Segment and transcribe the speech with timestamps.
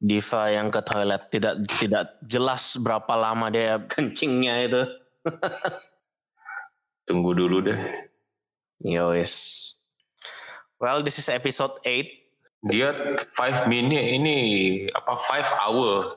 [0.00, 4.82] Diva yang ke toilet tidak tidak jelas berapa lama dia kencingnya itu.
[7.06, 7.76] Tunggu dulu deh.
[8.80, 9.76] Yowis.
[10.80, 12.08] Well, this is episode 8.
[12.72, 12.96] Dia
[13.36, 14.38] 5 minute ini
[14.88, 16.08] apa 5 hour.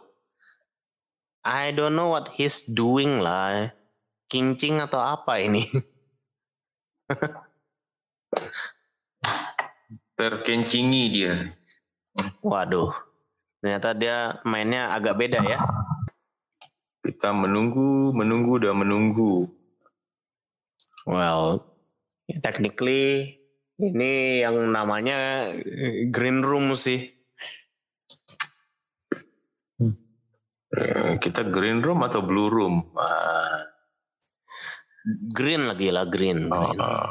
[1.43, 3.75] I don't know what he's doing lah.
[4.31, 5.67] Kincing atau apa ini?
[10.15, 11.51] Terkencingi dia.
[12.39, 13.12] Waduh.
[13.63, 15.55] Ternyata dia mainnya agak beda ya.
[16.99, 19.47] Kita menunggu, menunggu dan menunggu.
[21.07, 21.63] Well,
[22.43, 23.39] technically
[23.79, 25.47] ini yang namanya
[26.11, 27.07] green room sih.
[30.73, 32.83] Eh, Kita green room atau blue room?
[32.99, 33.63] Ah,
[35.31, 36.47] Green lagi lah green.
[36.51, 36.79] oh, green.
[36.83, 37.07] oh.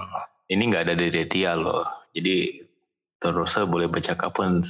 [0.49, 1.85] Ini nggak ada dari Tia loh.
[2.13, 2.61] Jadi
[3.17, 4.61] terus boleh bercakap pun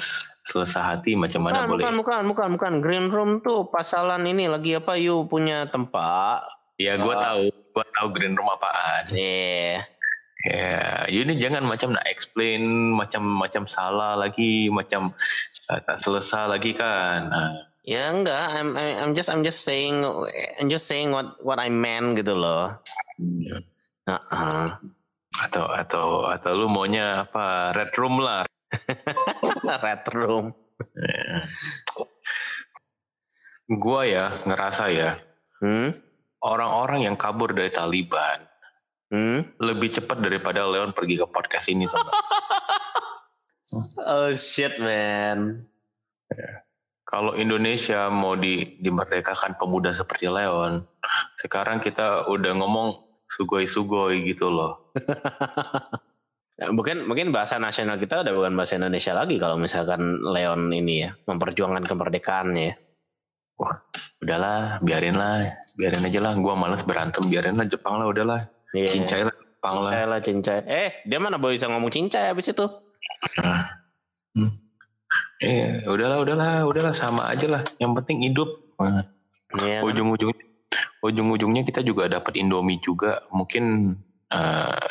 [0.43, 1.83] selesai hati macam mana Bukan, boleh.
[1.87, 2.73] bukan, bukan, bukan, bukan.
[2.83, 4.95] Green room tuh pasalan ini lagi apa?
[4.95, 6.43] You punya tempat.
[6.77, 7.23] Ya gue Ah.
[7.23, 9.07] tahu, gue tahu green room apaan.
[9.13, 9.87] Yeah.
[10.43, 15.15] Ya, ini jangan macam nak explain macam-macam salah lagi, macam
[15.71, 17.31] uh, tak selesai lagi kan.
[17.31, 20.03] Ah, Ya enggak, I'm I'm just I'm just saying
[20.59, 22.79] I'm just saying what what I meant gitu loh.
[24.03, 24.67] Heeh.
[25.33, 28.45] atau atau atau lu maunya apa red room lah.
[29.85, 30.53] Red room.
[33.69, 35.13] Gua ya ngerasa ya
[35.63, 35.95] Hmm?
[36.43, 38.43] orang-orang yang kabur dari Taliban
[39.13, 39.47] Hmm?
[39.63, 41.87] lebih cepat daripada Leon pergi ke podcast ini?
[44.05, 45.65] Oh shit man.
[47.09, 50.85] Kalau Indonesia mau di, dimerdekakan pemuda seperti Leon,
[51.41, 54.93] sekarang kita udah ngomong sugoi-sugoi gitu loh.
[56.63, 61.03] Ya, Mungkin mungkin bahasa nasional kita udah bukan bahasa Indonesia lagi kalau misalkan Leon ini
[61.03, 62.71] ya memperjuangkan kemerdekaannya.
[62.71, 62.75] ya.
[64.23, 66.39] Udahlah, biarin lah, biarin aja lah.
[66.39, 68.47] Gua males berantem, biarin lah Jepang lah, udahlah.
[68.71, 68.95] Iya.
[68.95, 69.91] Cincai lah Jepang lah.
[69.91, 70.59] Cincai lah cincai.
[70.71, 72.67] Eh dia mana bisa ngomong cincai habis itu?
[74.39, 74.55] Hmm.
[75.43, 77.63] Eh, udahlah, udahlah, udahlah sama aja lah.
[77.83, 78.51] Yang penting hidup.
[78.79, 79.03] Nah,
[79.53, 80.47] Iya ujung-ujungnya,
[81.05, 83.27] ujung-ujungnya kita juga dapat Indomie juga.
[83.35, 83.99] Mungkin
[84.31, 84.87] eh,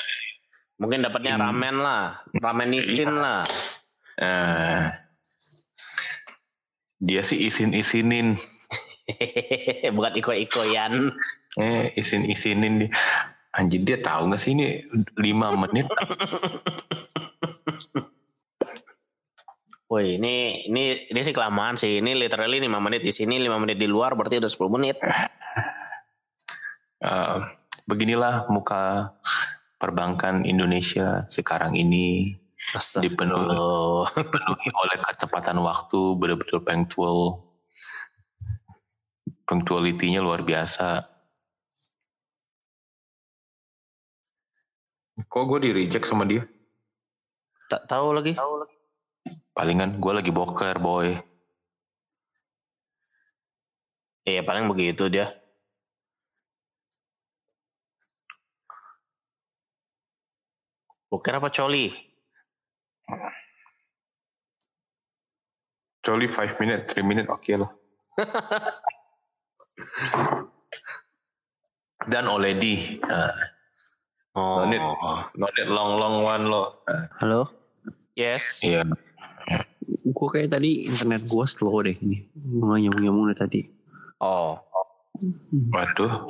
[0.81, 1.44] Mungkin dapatnya Hmm.
[1.46, 3.46] ramen lah, ramen isin lah.
[4.18, 4.90] eh,
[7.00, 8.34] dia sih isin-isinin,
[9.96, 11.14] Bukan iko-ikoyan.
[11.56, 12.90] eh, isin-isinin dia.
[13.52, 14.80] Anjir dia tahu nggak sih ini
[15.18, 15.86] 5 menit?
[19.86, 22.00] Woi, ini ini ini sih kelamaan sih.
[22.00, 24.96] Ini literally 5 menit di sini, 5 menit di luar berarti udah 10 menit.
[27.02, 27.38] Eh,
[27.84, 29.12] beginilah muka
[29.81, 32.38] perbankan Indonesia sekarang ini
[33.02, 33.58] dipenuhi,
[34.69, 37.50] oleh ketepatan waktu betul-betul punctual.
[39.50, 41.03] Punctuality-nya luar biasa.
[45.28, 46.46] Kok gue di reject sama dia?
[47.68, 48.38] Tak tahu lagi.
[49.52, 51.20] palingan gue lagi boker boy.
[54.24, 55.41] Iya, paling begitu dia.
[61.12, 61.92] Bukan apa coli?
[66.02, 67.70] Coli 5 minute 3 minute oke lah
[72.12, 73.30] dan already uh,
[74.32, 74.64] Oh.
[74.64, 74.80] no need
[75.36, 76.80] no need long long one lo
[77.20, 77.52] Halo,
[78.16, 78.64] Yes.
[78.64, 78.88] iya
[79.92, 82.32] gue kayak tadi internet gue slow deh ini.
[82.32, 83.62] Gue nyambung-nyambung dari tadi.
[84.24, 84.56] Oh,
[85.68, 86.24] waduh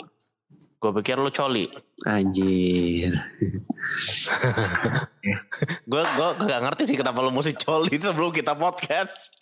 [0.81, 1.69] gue pikir lu coli.
[2.09, 3.13] Anjir.
[5.85, 9.37] Gue gue gak ngerti sih kenapa lu mesti coli sebelum kita podcast.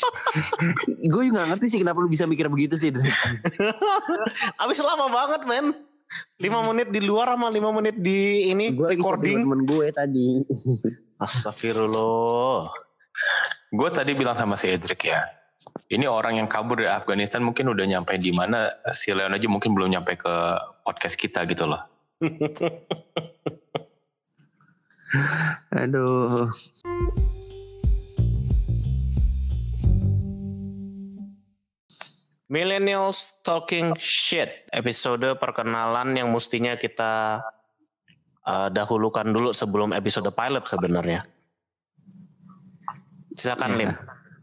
[1.15, 2.91] gue juga gak ngerti sih kenapa lu bisa mikir begitu sih.
[4.63, 5.71] Abis lama banget men.
[6.41, 9.45] 5 menit di luar sama 5 menit di ini gue recording.
[9.45, 10.43] temen gue tadi.
[11.23, 12.67] Astagfirullah.
[13.69, 15.38] gue tadi bilang sama si Edric ya
[15.89, 19.75] ini orang yang kabur dari Afghanistan mungkin udah nyampe di mana si Leon aja mungkin
[19.75, 20.33] belum nyampe ke
[20.87, 21.83] podcast kita gitu loh
[25.73, 26.53] Aduh.
[32.49, 37.45] Millennials Talking Shit episode perkenalan yang mestinya kita
[38.41, 41.21] uh, dahulukan dulu sebelum episode pilot sebenarnya.
[43.37, 43.93] Silakan Lim.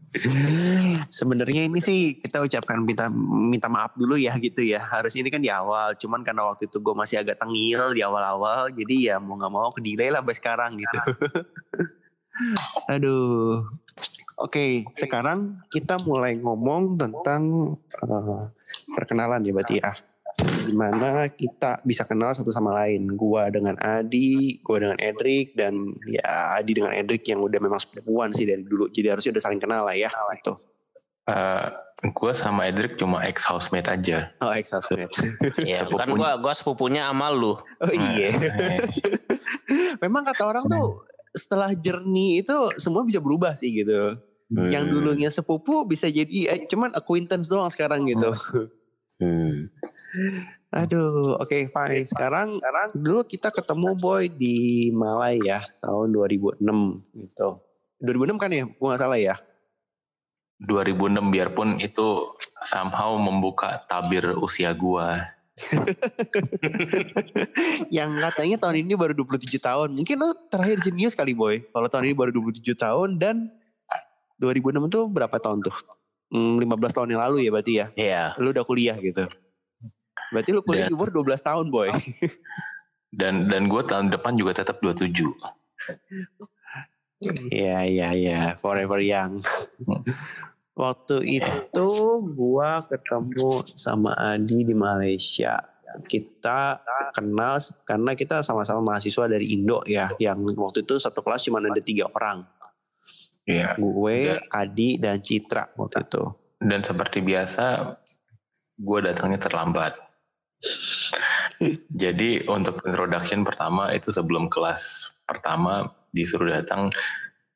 [1.19, 4.79] Sebenarnya ini sih kita ucapkan minta minta maaf dulu ya gitu ya.
[4.81, 5.93] Harus ini kan di awal.
[5.99, 8.71] Cuman karena waktu itu gue masih agak tengil di awal-awal.
[8.71, 10.99] Jadi ya mau nggak mau ke delay lah sampai sekarang gitu.
[12.93, 13.67] Aduh.
[14.37, 17.73] Oke, sekarang kita mulai ngomong tentang
[18.05, 18.45] uh,
[18.93, 19.97] perkenalan ya berarti ya.
[20.65, 23.13] Gimana kita bisa kenal satu sama lain.
[23.13, 28.31] Gua dengan Adi, gua dengan Edric dan ya Adi dengan Edric yang udah memang sepupuan
[28.31, 28.87] sih dari dulu.
[28.87, 30.09] Jadi harusnya udah saling kenal lah ya.
[30.11, 30.53] Gitu.
[31.27, 31.67] Uh,
[32.07, 34.31] gue sama Edric cuma ex housemate aja.
[34.39, 35.11] Oh ex housemate.
[35.67, 37.57] ya, kan gue gua sepupunya sama lu.
[37.57, 38.31] Oh iya.
[40.03, 41.03] memang kata orang tuh
[41.33, 44.17] setelah jernih itu semua bisa berubah sih gitu.
[44.47, 44.71] Hmm.
[44.71, 48.31] Yang dulunya sepupu bisa jadi eh, cuman acquaintance doang sekarang gitu.
[49.17, 49.73] Hmm.
[50.77, 52.05] Aduh, oke okay, fine.
[52.05, 56.61] Sekarang sekarang dulu kita ketemu boy di Malaya tahun 2006
[57.25, 57.49] gitu.
[58.05, 58.63] 2006 kan ya?
[58.77, 59.35] Gua nggak salah ya.
[60.61, 65.33] 2006 biarpun itu somehow membuka tabir usia gua.
[67.97, 69.89] yang katanya tahun ini baru 27 tahun.
[69.97, 71.65] Mungkin lo terakhir jenius kali boy.
[71.73, 73.49] Kalau tahun ini baru 27 tahun dan
[74.37, 75.96] 2006 itu berapa tahun tuh?
[76.27, 77.85] Hmm, 15 tahun yang lalu ya berarti ya?
[77.95, 78.11] Iya.
[78.35, 78.41] Yeah.
[78.41, 79.27] Lu udah kuliah gitu.
[80.35, 81.89] Berarti lu kuliah dan, di umur 12 tahun boy.
[83.19, 85.23] dan dan gue tahun depan juga tetap 27.
[87.49, 89.41] Iya iya iya, forever young.
[89.81, 90.03] Hmm.
[90.77, 91.89] Waktu itu
[92.37, 95.57] gua ketemu sama Adi di Malaysia.
[96.05, 96.77] Kita
[97.17, 101.81] kenal karena kita sama-sama mahasiswa dari Indo ya, yang waktu itu satu kelas cuma ada
[101.81, 102.45] tiga orang.
[103.47, 103.79] Iya.
[103.79, 106.23] Gue, dan, Adi, dan Citra waktu itu.
[106.59, 107.79] Dan seperti biasa,
[108.75, 109.95] gue datangnya terlambat.
[112.01, 116.91] Jadi untuk introduction pertama itu sebelum kelas pertama disuruh datang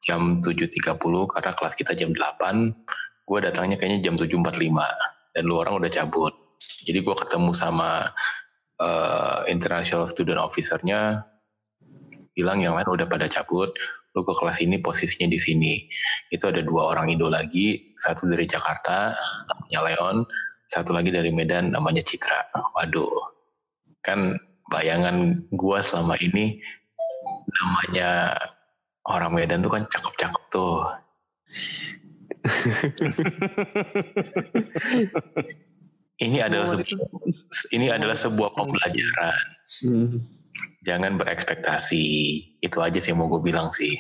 [0.01, 0.97] jam 7.30
[1.29, 2.73] karena kelas kita jam 8
[3.31, 6.33] gue datangnya kayaknya jam 7.45 dan lu orang udah cabut.
[6.83, 8.09] Jadi gue ketemu sama
[8.81, 11.23] uh, international student officernya
[12.35, 13.71] bilang yang lain udah pada cabut,
[14.15, 15.73] lu ke kelas ini posisinya di sini.
[16.31, 19.15] Itu ada dua orang Indo lagi, satu dari Jakarta
[19.47, 20.17] namanya Leon,
[20.67, 22.51] satu lagi dari Medan namanya Citra.
[22.75, 23.11] Waduh,
[24.03, 24.35] kan
[24.71, 26.63] bayangan gue selama ini
[27.51, 28.39] namanya
[29.07, 30.87] orang Medan tuh kan cakep-cakep tuh
[36.25, 36.97] ini adalah sebuah,
[37.73, 39.45] ini adalah sebuah pembelajaran.
[39.85, 40.40] Hmm.
[40.81, 42.05] Jangan berekspektasi.
[42.61, 43.97] Itu aja sih mau gue bilang sih.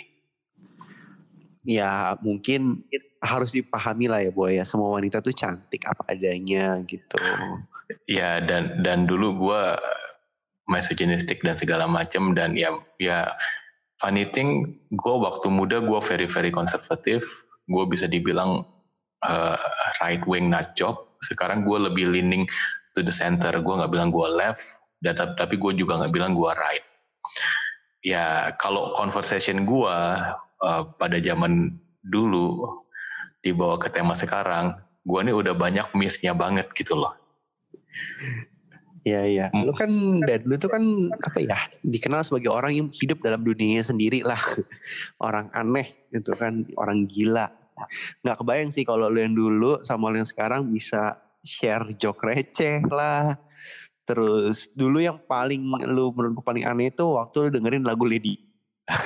[1.65, 2.85] Ya mungkin
[3.21, 7.21] harus dipahami lah ya boy ya semua wanita tuh cantik apa adanya gitu.
[8.09, 9.61] Ya dan dan dulu gue
[10.71, 13.29] misogynistic dan segala macam dan ya ya
[14.01, 17.21] funny thing gue waktu muda gue very very konservatif
[17.69, 18.65] gue bisa dibilang
[19.21, 19.61] uh,
[20.01, 22.49] right wing nut job sekarang gue lebih leaning
[22.97, 26.51] to the center gue nggak bilang gue left dan tapi gue juga nggak bilang gue
[26.53, 26.85] right.
[28.05, 29.97] Ya kalau conversation gue
[30.61, 31.73] uh, pada zaman
[32.05, 32.81] dulu
[33.41, 37.17] dibawa ke tema sekarang gue nih udah banyak missnya banget gitu loh.
[39.01, 39.45] Iya iya.
[39.65, 39.89] Lu kan
[40.21, 40.85] dan lu tuh kan
[41.17, 44.37] apa ya dikenal sebagai orang yang hidup dalam dunia sendiri lah.
[45.17, 47.49] Orang aneh gitu kan, orang gila.
[48.21, 52.85] Nggak kebayang sih kalau lu yang dulu sama lu yang sekarang bisa share joke receh
[52.85, 53.41] lah
[54.11, 58.35] terus dulu yang paling lu menurut paling aneh itu waktu lu dengerin lagu Lady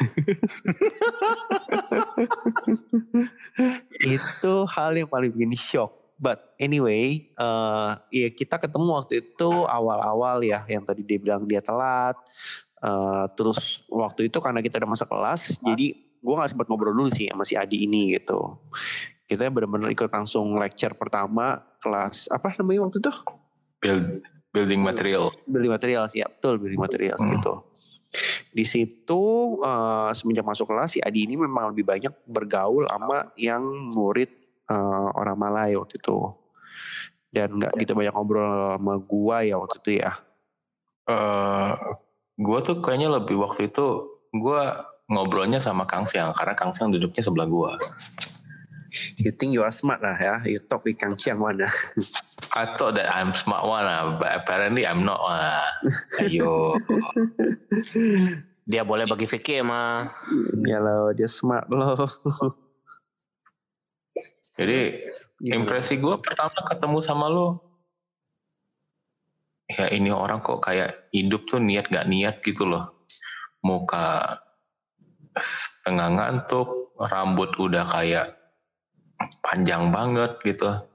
[4.02, 10.42] itu hal yang paling bikin shock but anyway uh, ya kita ketemu waktu itu awal-awal
[10.42, 12.18] ya yang tadi dia bilang dia telat
[12.82, 15.94] uh, terus waktu itu karena kita udah masuk kelas jadi
[16.26, 18.58] gue gak sempat ngobrol dulu sih sama si Adi ini gitu.
[19.30, 23.14] Kita benar-benar ikut langsung lecture pertama kelas apa namanya waktu itu?
[23.78, 25.36] Build, building material.
[25.44, 27.32] Building material sih, ya betul building materials hmm.
[27.36, 27.54] gitu.
[28.56, 29.24] Di situ
[29.60, 34.32] uh, semenjak masuk kelas si Adi ini memang lebih banyak bergaul sama yang murid
[34.72, 36.32] uh, orang Malay waktu itu.
[37.28, 40.16] Dan nggak gitu banyak ngobrol sama gua ya waktu itu ya.
[41.06, 41.76] Uh,
[42.40, 47.20] gua tuh kayaknya lebih waktu itu gua ngobrolnya sama Kang Siang karena Kang Siang duduknya
[47.20, 47.72] sebelah gua.
[49.20, 50.36] You think you are smart lah ya?
[50.48, 51.68] You talk with Kang Siang mana?
[52.60, 55.64] I thought that I'm smart one lah, but apparently I'm not lah.
[56.24, 56.80] Ayo.
[58.72, 60.08] dia boleh bagi fikir mah.
[60.64, 62.08] Ya loh, dia smart loh.
[64.56, 64.88] Jadi
[65.52, 67.60] impresi gue pertama ketemu sama lo,
[69.68, 73.04] ya ini orang kok kayak hidup tuh niat gak niat gitu loh.
[73.66, 74.40] Muka
[75.36, 78.45] setengah ngantuk, rambut udah kayak
[79.44, 80.86] panjang banget gitu.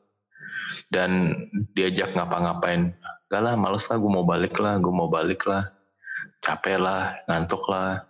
[0.90, 1.34] Dan
[1.78, 2.90] diajak ngapa-ngapain,
[3.30, 5.70] gak lah males lah gue mau balik lah, gue mau balik lah.
[6.42, 8.02] Capek lah, ngantuk lah.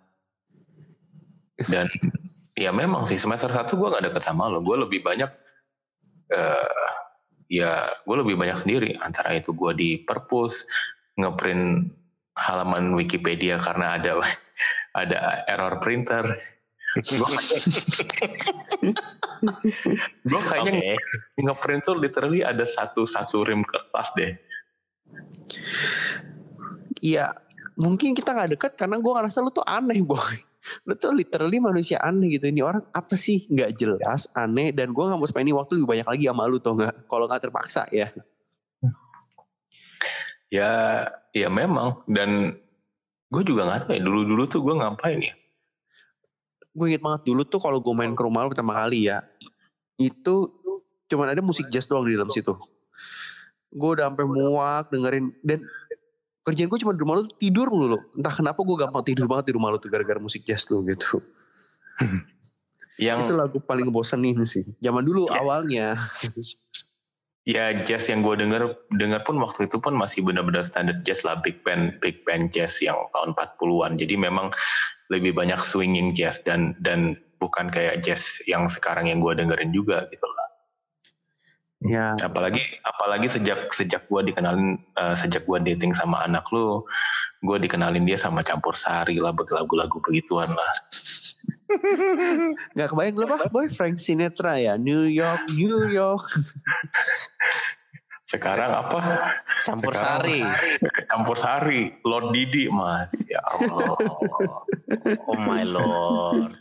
[1.61, 1.87] Dan
[2.61, 5.31] ya memang sih semester satu gue nggak deket sama lo gue lebih banyak
[6.29, 6.81] eh
[7.51, 10.69] ya gue lebih banyak sendiri antara itu gue di perpus
[11.19, 11.91] ngeprint
[12.39, 14.21] halaman Wikipedia karena ada
[15.01, 16.37] ada error printer
[20.27, 20.95] gue kayaknya Oke.
[21.39, 24.35] ngeprint tuh literally ada satu satu rim kertas deh
[27.01, 27.33] Iya,
[27.81, 30.37] mungkin kita nggak deket karena gue ngerasa lu tuh aneh boy.
[30.85, 32.53] Lu tuh literally manusia aneh gitu.
[32.53, 33.49] Ini orang apa sih?
[33.49, 34.71] Nggak jelas, aneh.
[34.77, 37.09] Dan gue nggak mau spending waktu lebih banyak lagi sama lu tau nggak?
[37.09, 38.13] Kalau nggak terpaksa ya.
[40.51, 40.71] ya
[41.31, 42.59] ya memang dan
[43.31, 45.35] gue juga nggak tahu ya dulu dulu tuh gue ngapain ya
[46.71, 49.27] Gue inget banget dulu tuh kalau gue main ke rumah lu pertama kali ya.
[49.99, 50.49] Itu
[51.11, 52.55] cuman ada musik jazz doang di dalam situ.
[53.71, 55.35] Gue udah sampai muak dengerin.
[55.43, 55.67] Dan
[56.47, 57.99] kerjaan gue cuma di rumah lu tuh tidur mulu.
[58.15, 61.19] Entah kenapa gue gampang tidur banget di rumah lu tuh gara-gara musik jazz lu gitu.
[63.01, 64.65] yang Itu lagu paling ngebosenin sih.
[64.79, 65.41] Zaman dulu Ya.
[65.43, 65.87] awalnya.
[67.49, 68.63] ya jazz yang gue denger
[68.95, 72.79] denger pun waktu itu pun masih benar-benar standar jazz lah big band big band jazz
[72.85, 74.53] yang tahun 40-an jadi memang
[75.11, 80.07] lebih banyak swinging jazz dan dan bukan kayak jazz yang sekarang yang gue dengerin juga
[80.09, 80.49] gitu lah
[81.81, 82.13] Ya.
[82.21, 86.85] apalagi apalagi sejak sejak gue dikenalin eh, sejak gue dating sama anak lu
[87.41, 90.73] gue dikenalin dia sama campur sari lah lagu-lagu begituan lah
[92.77, 93.47] Gak kebayang lu apa?
[93.47, 94.75] Boy Frank Sinatra ya.
[94.75, 96.27] New York, New York.
[98.31, 98.99] sekarang apa
[99.61, 100.41] Campur Sekarang- sari.
[101.05, 103.99] campur sari Lord Didi mas ya Allah
[105.25, 106.55] Oh my lord.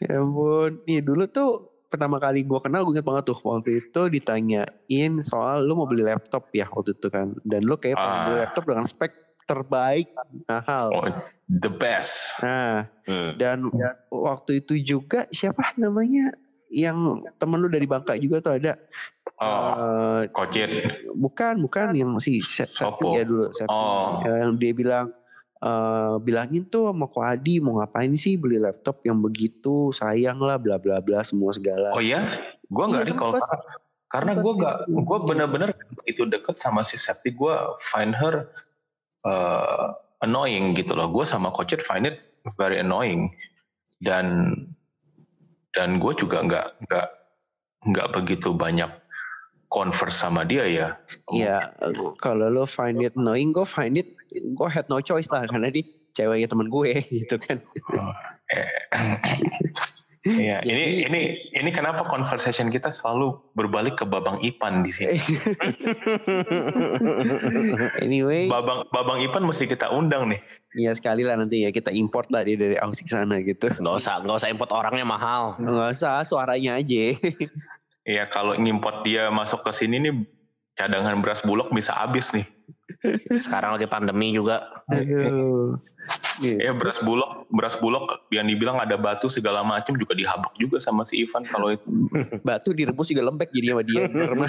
[0.00, 0.78] Ya ampun.
[0.84, 1.50] Nih dulu tuh
[1.86, 3.38] pertama kali gue kenal gue inget banget tuh.
[3.40, 7.34] Waktu itu ditanyain soal lu mau beli laptop ya waktu itu kan.
[7.40, 8.24] Dan lu kayak pengen Ah.
[8.24, 9.12] beli laptop dengan spek
[9.44, 10.08] terbaik
[10.42, 10.86] mahal.
[10.90, 11.04] oh,
[11.46, 13.36] the best Nah Hmm.
[13.36, 13.68] dan
[14.08, 16.32] waktu itu juga siapa namanya
[16.74, 16.98] yang
[17.38, 18.74] temen lu dari Bangka juga tuh ada.
[19.34, 20.70] oh kocit
[21.10, 23.14] bukan bukan yang si Se- Septi Sopo.
[23.14, 23.70] ya dulu Septi.
[23.70, 24.22] Oh.
[24.22, 25.06] yang dia bilang
[25.58, 30.54] eh bilangin tuh sama Ko Adi mau ngapain sih beli laptop yang begitu sayang lah
[30.54, 32.22] bla bla bla semua segala Oh iya,
[32.68, 33.56] gue nggak Iya, recall karena,
[34.06, 34.98] karena gue nggak, itu.
[35.02, 38.46] gue bener-bener begitu deket sama si Septi, gue find her
[39.24, 39.90] uh,
[40.20, 41.10] annoying gitu loh.
[41.10, 42.22] Gue sama Kocit find it
[42.54, 43.32] very annoying
[43.98, 44.52] dan
[45.74, 47.06] dan gue juga nggak nggak
[47.90, 48.88] nggak begitu banyak
[49.68, 50.88] converse sama dia ya.
[51.34, 51.58] Iya,
[52.22, 55.82] kalau lo find it annoying, gue find it, gue had no choice lah karena dia
[56.14, 57.58] ceweknya temen gue gitu kan.
[60.24, 61.20] Iya, Jadi- ini ini
[61.52, 65.20] ini kenapa conversation kita selalu berbalik ke Babang Ipan di sini.
[68.04, 70.40] anyway, Babang Babang Ipan mesti kita undang nih.
[70.74, 73.68] ya sekali lah nanti ya kita import lah dia dari Aussie sana gitu.
[73.68, 75.54] Nggak usah, nggak usah import orangnya mahal.
[75.60, 77.14] Nggak usah suaranya aja.
[78.04, 80.14] Iya kalau ngimport dia masuk ke sini nih
[80.74, 82.48] cadangan beras bulog bisa habis nih.
[83.40, 84.84] Sekarang lagi pandemi juga.
[84.88, 85.76] Aduh.
[86.42, 86.70] Iya.
[86.70, 91.06] Ya beras bulog, beras bulog yang dibilang ada batu segala macam juga dihabak juga sama
[91.06, 91.86] si Ivan kalau itu.
[92.42, 94.02] Batu direbus juga lembek jadi sama dia.
[94.10, 94.48] Karena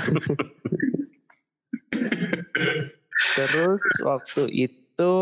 [3.35, 5.13] Terus waktu itu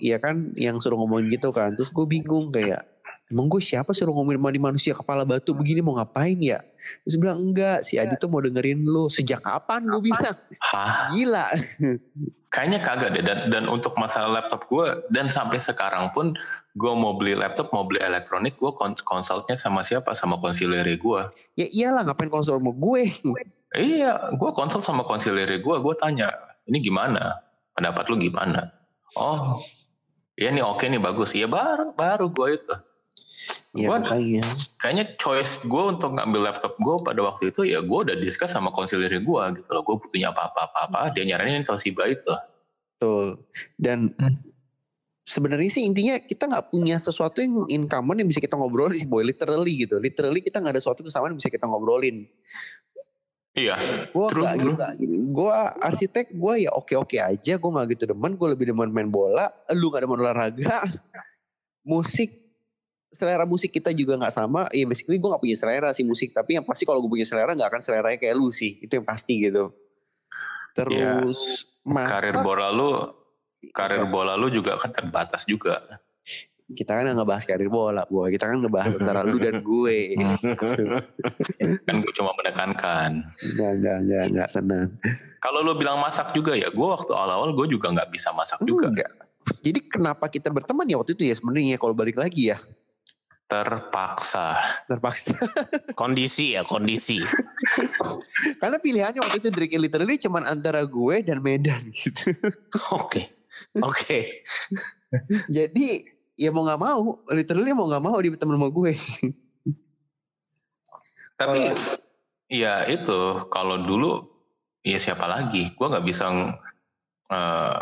[0.00, 1.72] ya kan yang suruh ngomongin gitu kan.
[1.76, 2.84] Terus gue bingung kayak
[3.28, 6.60] emang gue siapa suruh ngomongin mandi manusia kepala batu begini mau ngapain ya?
[7.04, 9.06] Terus bilang enggak si Adi tuh mau dengerin lu.
[9.06, 10.36] Sejak kapan gue bilang?
[10.60, 11.08] Hah?
[11.12, 11.46] Gila.
[12.48, 13.22] Kayaknya kagak deh.
[13.24, 16.32] Dan, dan untuk masalah laptop gue dan sampai sekarang pun
[16.74, 20.16] gue mau beli laptop, mau beli elektronik, gue kon- konsultnya sama siapa?
[20.16, 21.20] Sama konsileri gue.
[21.60, 23.02] Ya iyalah ngapain konsul sama gue.
[23.76, 25.76] Iya, gue konsul sama konsileri gue.
[25.76, 26.32] Gue tanya,
[26.64, 27.36] ini gimana?
[27.76, 28.72] Pendapat lu gimana?
[29.16, 29.60] Oh,
[30.36, 31.36] iya nih oke nih bagus.
[31.36, 32.74] Iya baru baru gue itu.
[33.78, 34.42] Ya Gua- makanya.
[34.76, 38.68] kayaknya choice gue untuk ngambil laptop gue pada waktu itu ya gue udah discuss sama
[38.68, 42.34] konsileri gue gitu loh gue butuhnya apa-apa apa-apa dia nyaranin Toshiba itu
[42.92, 43.38] Betul.
[43.74, 44.42] Dan Hmm.
[45.22, 49.04] sebenarnya sih intinya kita nggak punya sesuatu yang in common yang bisa kita ngobrolin sih
[49.04, 49.22] boy.
[49.22, 49.96] Literally gitu.
[49.96, 52.26] Literally kita nggak ada sesuatu kesamaan yang bisa kita ngobrolin.
[53.54, 54.46] iya Gue true.
[54.48, 54.74] gitu.
[55.28, 57.52] Gue arsitek gue ya oke oke aja.
[57.54, 58.34] Gue nggak gitu demen.
[58.34, 59.46] Gue lebih demen main bola.
[59.72, 60.82] Lu nggak demen olahraga.
[61.82, 62.37] musik
[63.08, 64.68] selera musik kita juga nggak sama.
[64.70, 66.32] Ya basically gue nggak punya selera sih musik.
[66.32, 68.78] Tapi yang pasti kalau gue punya selera nggak akan seleranya kayak lu sih.
[68.78, 69.72] Itu yang pasti gitu.
[70.76, 72.90] Terus masak- karir bola lu
[73.74, 75.82] karir bola lu juga kan terbatas juga
[76.68, 78.28] kita kan nggak ngebahas karir bola, boy.
[78.28, 79.98] Kita kan ngebahas antara lu dan gue.
[81.88, 84.88] kan gue cuma menekankan Enggak, enggak, enggak, enggak tenang.
[85.40, 88.92] kalau lu bilang masak juga ya gue waktu awal-awal gue juga nggak bisa masak juga
[88.92, 89.10] Enggak.
[89.64, 92.60] Jadi kenapa kita berteman ya waktu itu ya sebenarnya kalau balik lagi ya.
[93.48, 94.60] Terpaksa.
[94.84, 95.32] Terpaksa.
[96.00, 97.16] Kondisi ya, kondisi.
[98.60, 102.36] Karena pilihannya waktu itu Drake literally cuman antara gue dan Medan gitu.
[102.92, 103.32] Oke.
[103.80, 104.44] Oke.
[105.48, 106.04] Jadi
[106.36, 108.92] ya mau nggak mau, literally mau nggak mau dia temen sama gue.
[111.38, 111.70] Tapi
[112.50, 114.26] ya itu kalau dulu
[114.82, 115.70] ya siapa lagi?
[115.78, 116.26] Gua nggak bisa
[117.30, 117.78] uh,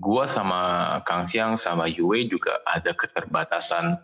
[0.00, 0.60] gua sama
[1.04, 4.00] Kang Siang sama Yue juga ada keterbatasan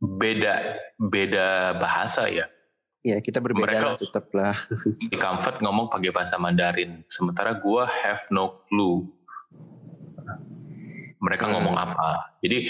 [0.00, 0.54] beda
[0.96, 2.48] beda bahasa ya.
[3.00, 4.56] Ya kita berbeda Mereka- lah tetap lah.
[5.12, 9.08] Di comfort ngomong pakai bahasa Mandarin, sementara gua have no clue.
[11.20, 11.52] Mereka Hmm.
[11.56, 12.36] ngomong apa.
[12.40, 12.68] Jadi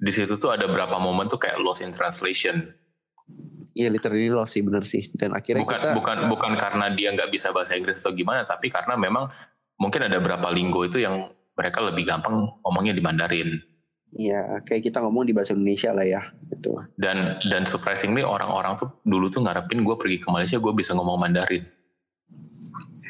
[0.00, 2.72] di situ tuh ada berapa momen tuh kayak lost in translation.
[3.70, 5.08] Iya literally lost sih bener sih.
[5.12, 8.68] Dan akhirnya bukan kita bukan bukan karena dia nggak bisa bahasa Inggris atau gimana tapi
[8.68, 9.28] karena memang
[9.76, 13.60] mungkin ada beberapa linggo itu yang mereka lebih gampang ngomongnya di Mandarin
[14.10, 16.22] ya kayak kita ngomong di bahasa Indonesia lah ya.
[16.50, 16.74] Gitu.
[16.98, 21.16] dan dan surprisingly orang-orang tuh dulu tuh ngarepin gue pergi ke Malaysia gue bisa ngomong
[21.16, 21.62] Mandarin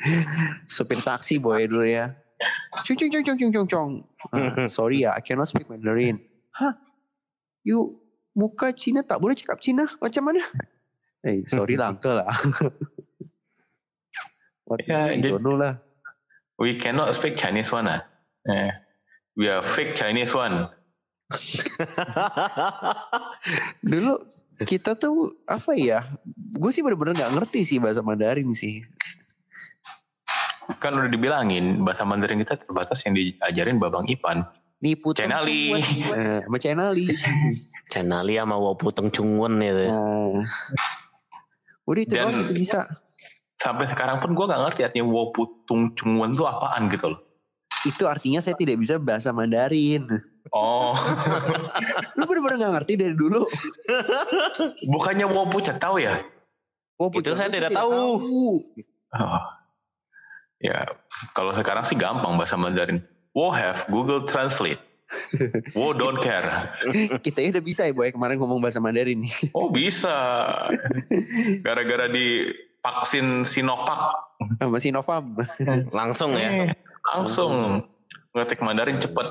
[0.71, 2.17] Supir taksi boy dulu ya.
[2.89, 3.91] Cung cung cung cung cung cung cung.
[4.33, 6.17] Ah, sorry ya, I cannot speak Mandarin.
[6.57, 6.73] Hah?
[7.61, 8.01] You
[8.33, 9.85] muka Cina tak boleh cakap Cina?
[10.01, 10.41] Macam mana?
[11.21, 11.93] Eh, sorry lah
[12.25, 12.33] lah.
[14.65, 15.83] What I dia- don't know lah.
[16.61, 18.05] we cannot speak Chinese one ah
[18.45, 18.69] eh,
[19.33, 20.69] we are fake Chinese one
[23.91, 24.13] Dulu
[24.63, 26.05] kita tuh apa ya?
[26.53, 28.85] Gue sih bener-bener nggak ngerti sih bahasa Mandarin sih.
[30.79, 34.47] kan udah dibilangin bahasa Mandarin kita terbatas yang diajarin Babang Ipan
[34.81, 35.75] Nipu Cenali.
[35.75, 37.05] Eh, sama Cenali.
[37.93, 39.91] Channel sama Waputeng Chungwen itu.
[39.91, 40.41] Nah.
[41.85, 42.87] Udah itu Dan- doang itu bisa.
[43.61, 47.21] sampai sekarang pun gue nggak ngerti artinya Woputung Chungwen tuh apaan gitu loh
[47.85, 50.07] Itu artinya saya tidak bisa bahasa Mandarin.
[50.53, 50.97] Oh
[52.19, 53.45] Lu bener-bener gak ngerti dari dulu.
[54.89, 56.21] bukannya Wopu tahu ya
[57.01, 58.21] Oh, Itu pucat saya tidak tahu.
[59.17, 59.41] Oh.
[60.61, 60.85] Ya,
[61.33, 63.01] kalau sekarang sih gampang bahasa Mandarin.
[63.33, 64.77] Wo have Google Translate.
[65.73, 66.45] Wo don't care.
[67.25, 69.33] Kita udah bisa ya boy kemarin ngomong bahasa Mandarin nih.
[69.57, 70.13] Oh bisa.
[71.65, 72.53] Gara-gara di
[72.85, 75.25] vaksin Sinovac Sama Sinovac.
[75.97, 76.77] Langsung ya.
[77.17, 77.81] langsung
[78.31, 79.27] ngetik Mandarin cepet.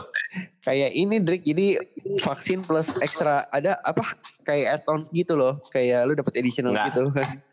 [0.59, 1.79] Kayak ini Drake jadi
[2.19, 4.03] vaksin plus ekstra ada apa
[4.43, 5.63] kayak add-ons gitu loh.
[5.71, 6.87] Kayak lu dapet additional Enggak.
[6.91, 7.03] gitu.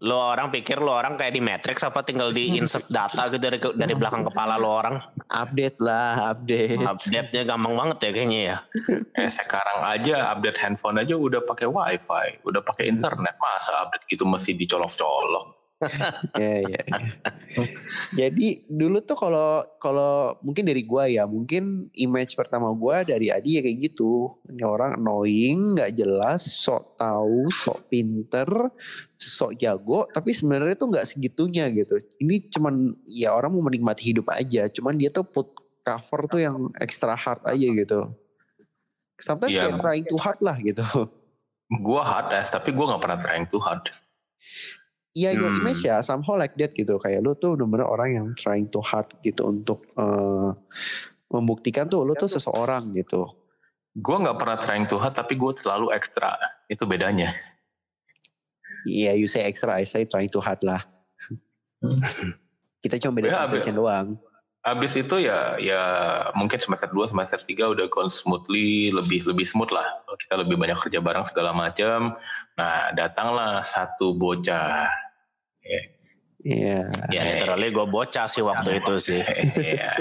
[0.00, 3.60] Lo orang pikir lo orang kayak di Matrix apa tinggal di insert data gitu dari
[3.60, 4.96] dari belakang kepala lo orang.
[5.28, 6.80] update lah, update.
[6.80, 8.56] Update-nya gampang banget ya kayaknya ya.
[9.12, 13.36] Eh sekarang aja update handphone aja udah pakai wifi, udah pakai internet.
[13.36, 15.59] Masa update gitu mesti dicolok-colok.
[16.36, 16.82] Ya, ya.
[18.12, 23.56] Jadi dulu tuh kalau kalau mungkin dari gua ya, mungkin image pertama gua dari Adi
[23.56, 24.36] ya kayak gitu.
[24.44, 28.48] Ini orang annoying, nggak jelas, sok tahu, sok pinter,
[29.16, 31.96] sok jago, tapi sebenarnya tuh nggak segitunya gitu.
[32.20, 36.68] Ini cuman ya orang mau menikmati hidup aja, cuman dia tuh put cover tuh yang
[36.76, 38.00] extra hard aja gitu.
[39.16, 39.68] Sometimes Iya.
[39.68, 40.84] kayak trying too hard lah gitu.
[41.80, 43.88] Gua hard ass, tapi gua nggak pernah trying too hard.
[45.10, 45.66] Iya your Hmm.
[45.66, 49.10] image ya somehow like that gitu kayak lu tuh bener-bener orang yang trying too hard
[49.26, 50.50] gitu untuk eh,
[51.30, 53.26] membuktikan tuh lu tuh seseorang gitu.
[53.90, 56.38] Gue nggak pernah trying too hard, tapi gue selalu ekstra.
[56.70, 57.34] Itu bedanya.
[58.86, 60.86] Iya you say extra I say trying too hard lah.
[62.80, 64.08] Kita cuma beda translation doang.
[64.60, 65.82] Abis itu ya ya
[66.36, 70.04] mungkin semester 2, semester 3 udah gone smoothly, lebih lebih smooth lah.
[70.20, 72.12] Kita lebih banyak kerja bareng segala macam.
[72.60, 74.84] Nah, datanglah satu bocah.
[76.44, 76.84] Iya.
[77.08, 79.20] Ya literally gue bocah sih waktu itu sih.
[79.56, 79.96] Iya.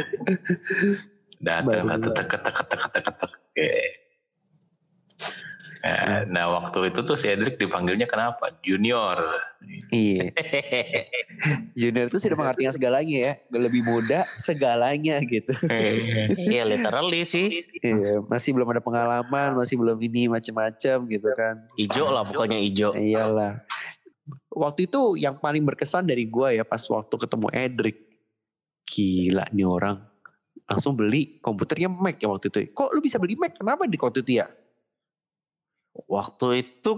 [1.40, 1.92] Datang Baru.
[1.96, 2.84] satu tek tek tek
[5.80, 8.52] Nah, nah, waktu itu tuh si Edric dipanggilnya kenapa?
[8.60, 9.24] Junior.
[9.88, 10.36] Iya.
[11.80, 13.34] Junior itu sudah mengartikan segalanya ya.
[13.48, 15.56] Lebih muda segalanya gitu.
[16.36, 17.64] Iya literally sih.
[17.80, 21.64] Iya, masih belum ada pengalaman, masih belum ini macem-macem gitu kan.
[21.80, 22.92] Ijo lah pokoknya ijo.
[22.92, 23.64] Iyalah.
[24.52, 27.98] Waktu itu yang paling berkesan dari gua ya pas waktu ketemu Edric.
[28.84, 29.98] Gila nih orang.
[30.68, 32.76] Langsung beli komputernya Mac ya waktu itu.
[32.76, 33.56] Kok lu bisa beli Mac?
[33.56, 34.59] Kenapa di waktu itu ya?
[36.08, 36.92] Waktu itu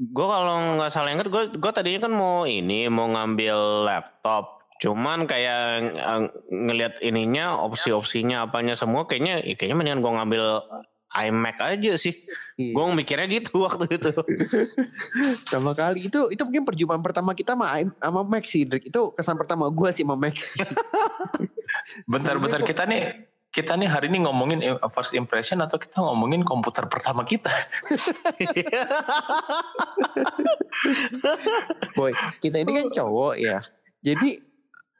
[0.00, 4.60] gue kalau nggak salah ingat gue gue tadinya kan mau ini mau ngambil laptop.
[4.80, 5.60] Cuman kayak
[5.92, 10.44] eh, ngelihat ininya opsi-opsinya apanya semua kayaknya ya kayaknya mendingan gue ngambil
[11.10, 12.14] iMac aja sih.
[12.54, 12.70] Iya.
[12.70, 14.14] Gue mikirnya gitu waktu itu.
[15.46, 18.88] Pertama kali itu itu mungkin perjumpaan pertama kita sama sama Mac sih, Drake.
[18.88, 20.38] Itu kesan pertama gua sih sama Mac.
[22.06, 23.02] Bentar-bentar kita nih
[23.50, 24.62] kita nih hari ini ngomongin
[24.94, 27.50] first impression atau kita ngomongin komputer pertama kita?
[31.98, 33.58] Boy, kita ini kan cowok ya.
[34.00, 34.38] Jadi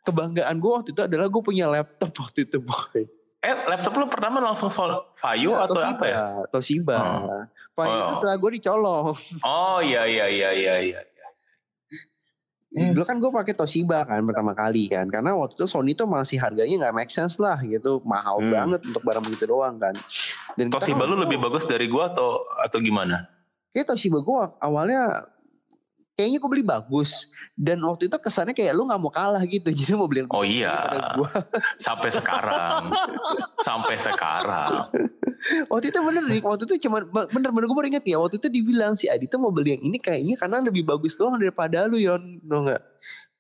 [0.02, 3.06] kebanggaan gue waktu itu adalah gue punya laptop waktu itu boy.
[3.40, 6.20] Eh, laptop lu pertama langsung sol Vayu Ya, atau Toshiba, apa ya?
[6.52, 6.96] Toshiba.
[7.00, 7.44] Oh.
[7.72, 8.16] Vayu itu Oh.
[8.20, 9.06] setelah gue dicolong.
[9.40, 11.00] Oh iya iya iya iya iya.
[12.70, 12.94] Hmm.
[12.94, 15.10] Dulu kan gue pakai Toshiba kan pertama kali kan.
[15.10, 17.98] Karena waktu itu Sony tuh masih harganya nggak make sense lah gitu.
[18.06, 18.50] Mahal Hmm.
[18.50, 19.94] banget untuk barang begitu doang kan.
[20.54, 23.26] Dan Toshiba lu lebih bagus dari gua atau atau gimana?
[23.74, 25.26] Kayak Toshiba gue awalnya
[26.20, 27.32] kayaknya gue beli bagus.
[27.56, 29.72] Dan waktu itu kesannya kayak lu nggak mau kalah gitu.
[29.78, 30.76] Jadi mau beli yang Oh iya,
[31.16, 31.30] gue.
[31.88, 32.92] sampai sekarang.
[33.64, 34.92] sampai sekarang.
[35.72, 38.92] Waktu itu bener nih, waktu itu cuman bener-bener gue baru inget ya, waktu itu dibilang
[38.92, 42.44] si Adi tuh mau beli yang ini kayaknya karena lebih bagus doang daripada lu Yon,
[42.44, 42.84] tau gak?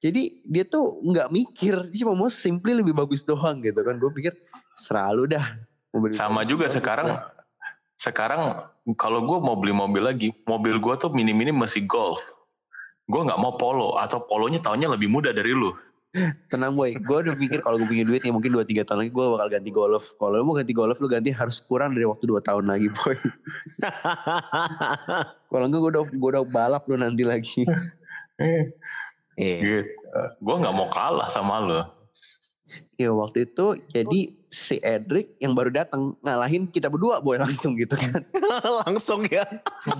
[0.00, 4.00] Jadi dia tuh nggak mikir, dia cuma mau simply lebih bagus doang gitu kan.
[4.00, 4.32] Gue pikir
[4.72, 5.60] selalu dah.
[5.92, 7.20] mau beli Sama juga bagus sekarang
[8.00, 8.64] sekarang
[8.96, 12.24] kalau gue mau beli mobil lagi, mobil gue tuh mini-mini masih Golf.
[13.10, 15.74] Gue nggak mau Polo atau Polonya tahunnya lebih muda dari lu.
[16.50, 19.26] Tenang boy, gue udah pikir kalau gue punya duit ya mungkin 2-3 tahun lagi gue
[19.30, 20.04] bakal ganti golf.
[20.18, 23.14] Kalau lu mau ganti golf lu ganti harus kurang dari waktu 2 tahun lagi boy.
[25.50, 27.62] Kalau enggak gue udah, gue udah balap lu nanti lagi.
[29.38, 29.56] Iya.
[29.62, 29.86] Gitu.
[30.42, 31.78] Gue nggak mau kalah sama lu.
[32.98, 37.94] Ya waktu itu jadi si Edric yang baru datang ngalahin kita berdua boy langsung gitu
[37.94, 38.26] kan.
[38.84, 39.46] Langsung ya.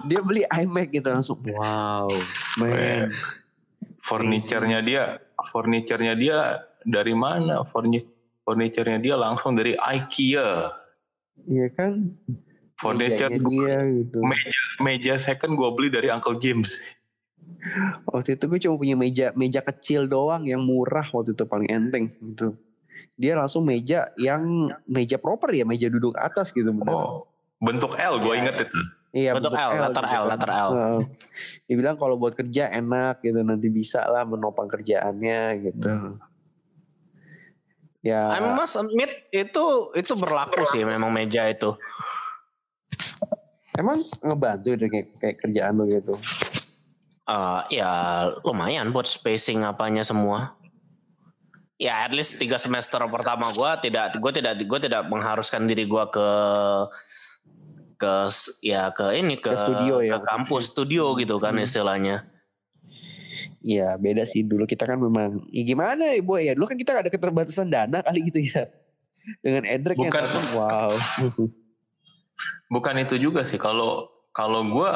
[0.04, 2.10] dia beli iMac gitu langsung wow
[2.58, 3.14] man
[4.00, 5.02] Furniturnya dia,
[5.52, 6.38] furniturnya dia
[6.82, 7.62] dari mana?
[7.62, 8.02] Furni-
[8.42, 10.72] Furniturnya dia langsung dari IKEA.
[11.46, 12.10] iya kan
[12.80, 16.80] Furniture dia gitu meja meja second gue beli dari Uncle James.
[18.08, 22.08] waktu itu gue cuma punya meja meja kecil doang yang murah waktu itu paling enteng
[22.18, 22.56] gitu
[23.20, 24.40] dia langsung meja yang
[24.88, 27.28] meja proper ya meja duduk atas gitu bener Oh,
[27.60, 28.78] bentuk L gue inget itu.
[29.12, 30.70] iya Bentuk L, letter gitu L, letter L.
[30.72, 31.00] Heeh.
[31.68, 36.16] dia bilang kalau buat kerja enak gitu nanti bisa lah menopang kerjaannya gitu
[38.00, 41.76] ya I must admit itu itu berlaku sih memang meja itu.
[43.76, 46.16] emang ngebantu deh kayak, kayak kerjaan lo gitu
[47.30, 47.90] Eh, ya
[48.42, 50.58] lumayan buat spacing apanya semua.
[51.80, 56.04] Ya at least tiga semester pertama gue tidak gue tidak gue tidak mengharuskan diri gue
[56.12, 56.28] ke
[57.96, 58.12] ke
[58.60, 60.20] ya ke ini ke, Ke studio ya.
[60.20, 61.64] ke kampus studio gitu kan Hmm.
[61.64, 62.28] istilahnya.
[63.60, 66.96] Iya beda sih dulu kita kan memang ya gimana ya boy ya dulu kan kita
[66.96, 68.68] gak ada keterbatasan dana kali gitu ya
[69.44, 70.22] dengan Edric yang Bukan.
[70.24, 70.90] datang, wow
[72.72, 73.60] Bukan itu juga sih.
[73.60, 74.92] Kalau kalau gue,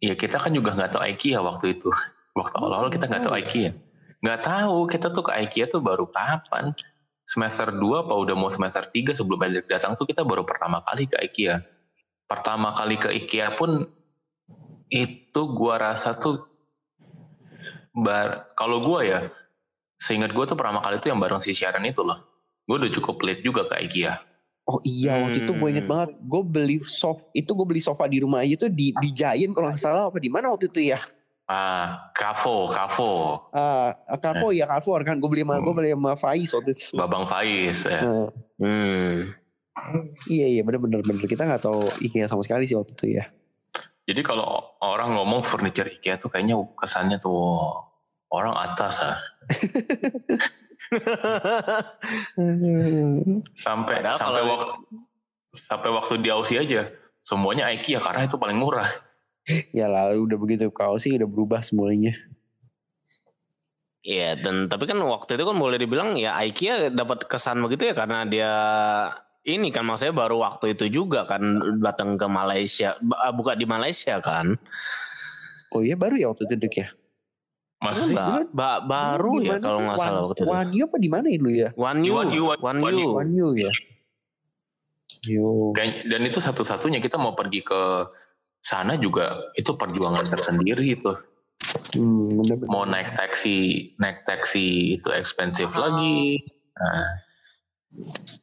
[0.00, 1.90] ya kita kan juga nggak tahu IKEA waktu itu.
[2.32, 3.76] Waktu awal-awal kita nggak tahu IKEA.
[4.24, 6.72] Nggak tahu kita tuh ke IKEA tuh baru kapan?
[7.24, 11.04] Semester 2 apa udah mau semester 3 sebelum Hendrik datang tuh kita baru pertama kali
[11.04, 11.60] ke IKEA.
[12.24, 13.84] Pertama kali ke IKEA pun
[14.88, 16.40] itu gua rasa tuh
[17.92, 19.20] bar kalau gua ya
[19.96, 22.20] seingat gua tuh pertama kali tuh yang bareng si Sharon itu loh.
[22.64, 24.16] Gue udah cukup late juga ke IKEA.
[24.64, 25.92] oh iya waktu itu gue inget Hmm.
[25.92, 29.52] banget gue beli sofa itu gue beli sofa di rumah aja tuh di di Giant
[29.52, 30.96] kalau nggak salah apa di mana waktu itu ya
[31.44, 33.12] Ah, Kavo, Kavo,
[33.52, 35.76] ah Carrefour ya Carrefour kan gue beli sama gue Hmm.
[35.76, 37.84] beli sama Faiz waktu itu Babang Faiz.
[37.84, 38.00] Ya.
[38.00, 39.14] Nah, Hmm.
[40.24, 43.24] iya iya bener bener bener kita nggak tahu IKEA sama sekali sih waktu itu ya
[44.04, 47.68] Jadi kalau orang ngomong furniture IKEA tuh kayaknya kesannya tuh
[48.30, 49.18] orang atas ah.
[53.54, 54.70] Sampai Padahal sampai waktu
[55.54, 56.88] sampai waktu di Aussie aja
[57.20, 58.88] semuanya IKEA karena itu paling murah.
[59.76, 62.16] Ya lah udah begitu kau sih udah berubah semuanya
[64.04, 67.96] Iya dan tapi kan waktu itu kan boleh dibilang ya IKEA dapat kesan begitu ya
[67.96, 68.52] karena dia
[69.48, 71.40] ini kan maksudnya baru waktu itu juga kan
[71.80, 74.60] datang ke Malaysia ba- buka di Malaysia kan
[75.72, 76.88] oh iya baru ya waktu itu Dek ya
[77.80, 78.16] Masa sih?
[78.16, 81.68] Ba- ba- baru ya kalau nggak salah waktu itu Wanyu apa di mana itu ya?
[81.76, 82.80] One U One.
[82.80, 83.72] Wanyu ya.
[85.28, 85.72] Yo.
[85.76, 88.08] Dan, dan itu satu-satunya kita mau pergi ke
[88.64, 91.12] sana juga itu perjuangan tersendiri itu.
[92.00, 92.40] Hmm.
[92.64, 96.40] Mau naik taksi, naik taksi itu expensive lagi.
[96.74, 97.08] Nah,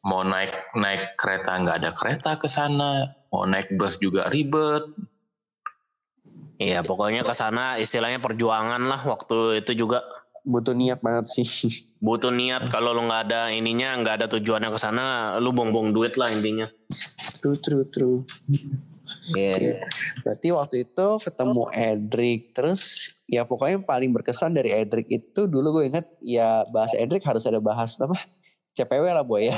[0.06, 3.10] mau naik naik kereta nggak ada kereta ke sana.
[3.34, 4.86] Mau naik bus juga ribet.
[6.62, 10.06] Iya pokoknya ke sana istilahnya perjuangan lah waktu itu juga
[10.46, 11.50] butuh niat banget sih.
[12.06, 16.14] butuh niat kalau lu nggak ada ininya nggak ada tujuannya ke sana lu buang-buang duit
[16.22, 16.70] lah intinya.
[17.42, 18.22] true true true.
[19.36, 19.82] Iya.
[20.26, 25.80] Berarti waktu itu ketemu Edric terus ya pokoknya yang paling berkesan dari Edric itu dulu
[25.80, 28.17] gue inget ya bahas Edric harus ada bahas apa?
[28.76, 29.58] CPW lah boy ya.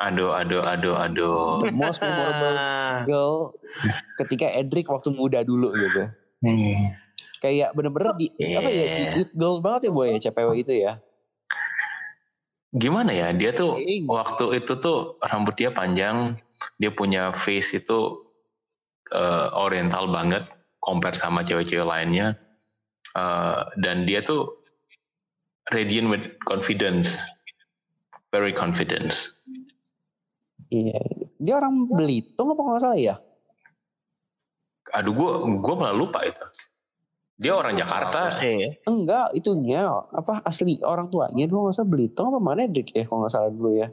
[0.00, 1.60] Aduh, aduh, aduh, aduh.
[1.60, 2.56] The most memorable
[3.04, 3.34] girl
[4.24, 6.08] ketika Edric waktu muda dulu gitu.
[6.40, 6.96] Hmm.
[7.44, 9.28] Kayak bener-bener di apa ya di Yeah.
[9.36, 10.92] girl banget ya boy ya CPW itu ya.
[12.70, 13.28] Gimana ya?
[13.34, 16.38] Dia tuh waktu itu tuh rambut dia panjang,
[16.78, 18.29] dia punya face itu
[19.10, 20.46] eh, oriental banget
[20.80, 22.38] compare sama cewek-cewek lainnya.
[23.14, 24.60] Eh, dan dia tuh
[25.70, 27.18] radiant with confidence.
[28.30, 29.34] Very confidence.
[30.70, 31.02] Iya.
[31.42, 33.16] Dia orang Belitung apa nggak salah ya?
[34.94, 36.46] Aduh, gue gue malah lupa itu.
[37.40, 38.28] Dia orang Jakarta.
[38.30, 38.68] sih.
[38.84, 43.24] Enggak, itunya apa asli orang tuanya dulu nggak salah Belitung apa mana Edric ya kalau
[43.24, 43.88] nggak salah dulu ya.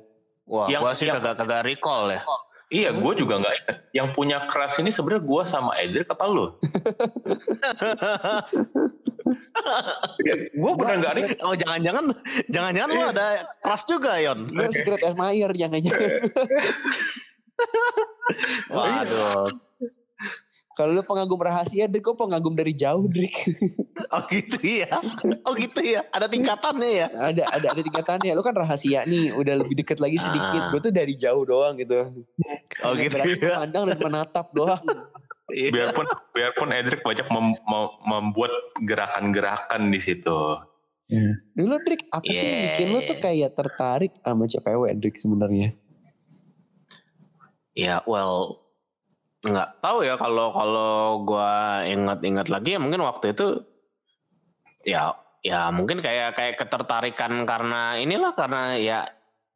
[0.48, 2.22] Wah, Yang- gua sih kagak kagak recall ya.
[2.68, 3.78] Iya, gue juga nggak ingat.
[3.96, 6.52] Yang punya keras ini sebenarnya gue sama Edric apa lu?
[10.52, 11.40] gue bener nggak ingat.
[11.48, 12.12] Oh jangan-jangan
[12.52, 13.28] jangan-jangan lu ada
[13.64, 14.52] keras juga Yon.
[14.52, 16.12] Gue secret admirer jangan-jangan.
[18.68, 19.67] Waduh.
[20.78, 23.34] Kalau lu pengagum rahasia, Drik, kok pengagum dari jauh, Drik?
[24.08, 24.88] Oh gitu ya.
[25.44, 26.00] Oh gitu ya.
[26.16, 27.08] Ada tingkatannya ya.
[27.12, 28.32] ada ada ada tingkatannya.
[28.32, 30.64] Lu kan rahasia nih, udah lebih deket lagi sedikit.
[30.64, 30.72] Ah.
[30.72, 32.16] Gue tuh dari jauh doang gitu.
[32.88, 33.68] Oh Hanya gitu berarti ya.
[33.68, 34.80] Pandang dan menatap doang.
[35.52, 35.76] Iya.
[35.76, 40.40] Biarpun biarpun Edric banyak mem- mem- membuat gerakan-gerakan di situ.
[41.52, 42.64] Dulu Drik, apa sih yang Yeah.
[42.72, 45.76] bikin lu tuh kayak tertarik sama CPW, Drik sebenarnya?
[47.76, 48.67] Ya, well,
[49.48, 53.64] nggak tahu ya kalau kalau gua ingat-ingat lagi ya mungkin waktu itu
[54.84, 59.00] ya ya mungkin kayak kayak ketertarikan karena inilah karena ya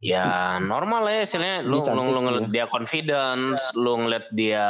[0.01, 2.51] ya normal ya istilahnya lu lu, lu ngeliat ya.
[2.51, 4.67] dia confidence, lu ngeliat dia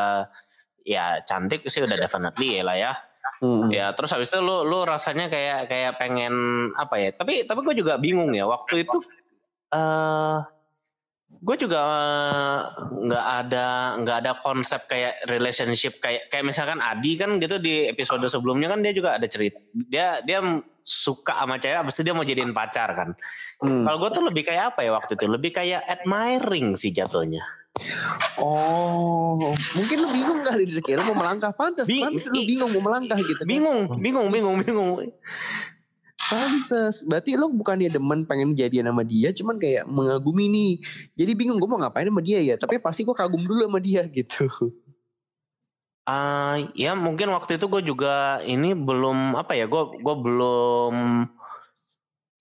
[0.83, 2.93] ya cantik sih udah definitely ya lah ya.
[3.41, 3.69] Hmm.
[3.71, 6.33] Ya terus habis itu lu lu rasanya kayak kayak pengen
[6.75, 7.09] apa ya?
[7.15, 8.97] Tapi tapi gue juga bingung ya waktu itu
[9.71, 10.37] eh
[11.41, 12.59] gue juga eh,
[13.07, 13.65] nggak ada
[14.03, 18.83] nggak ada konsep kayak relationship kayak kayak misalkan Adi kan gitu di episode sebelumnya kan
[18.83, 20.43] dia juga ada cerita dia dia
[20.81, 23.09] suka sama cewek habis itu dia mau jadiin pacar kan.
[23.61, 23.85] Hmm.
[23.85, 25.25] Kalau gue tuh lebih kayak apa ya waktu itu?
[25.29, 27.45] Lebih kayak admiring sih jatuhnya.
[28.41, 29.39] Oh,
[29.77, 33.15] mungkin lu bingung kali ya, lu mau melangkah pantas, Bing- pantas lu bingung mau melangkah
[33.21, 33.37] gitu.
[33.39, 33.47] kan.
[33.47, 34.91] Bingung, bingung, bingung, bingung.
[36.31, 37.03] Pantes.
[37.03, 40.71] Berarti lu bukan dia demen pengen jadian sama dia, cuman kayak mengagumi nih.
[41.19, 42.55] Jadi bingung gue mau ngapain sama dia ya.
[42.55, 44.47] Tapi pasti gue kagum dulu sama dia gitu.
[46.07, 50.95] Ah, ya mungkin waktu itu gue juga ini belum apa ya gue gue belum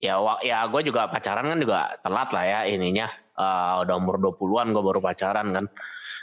[0.01, 3.05] ya ya gue juga pacaran kan juga telat lah ya ininya
[3.41, 5.65] Ah, udah umur 20-an gue baru pacaran kan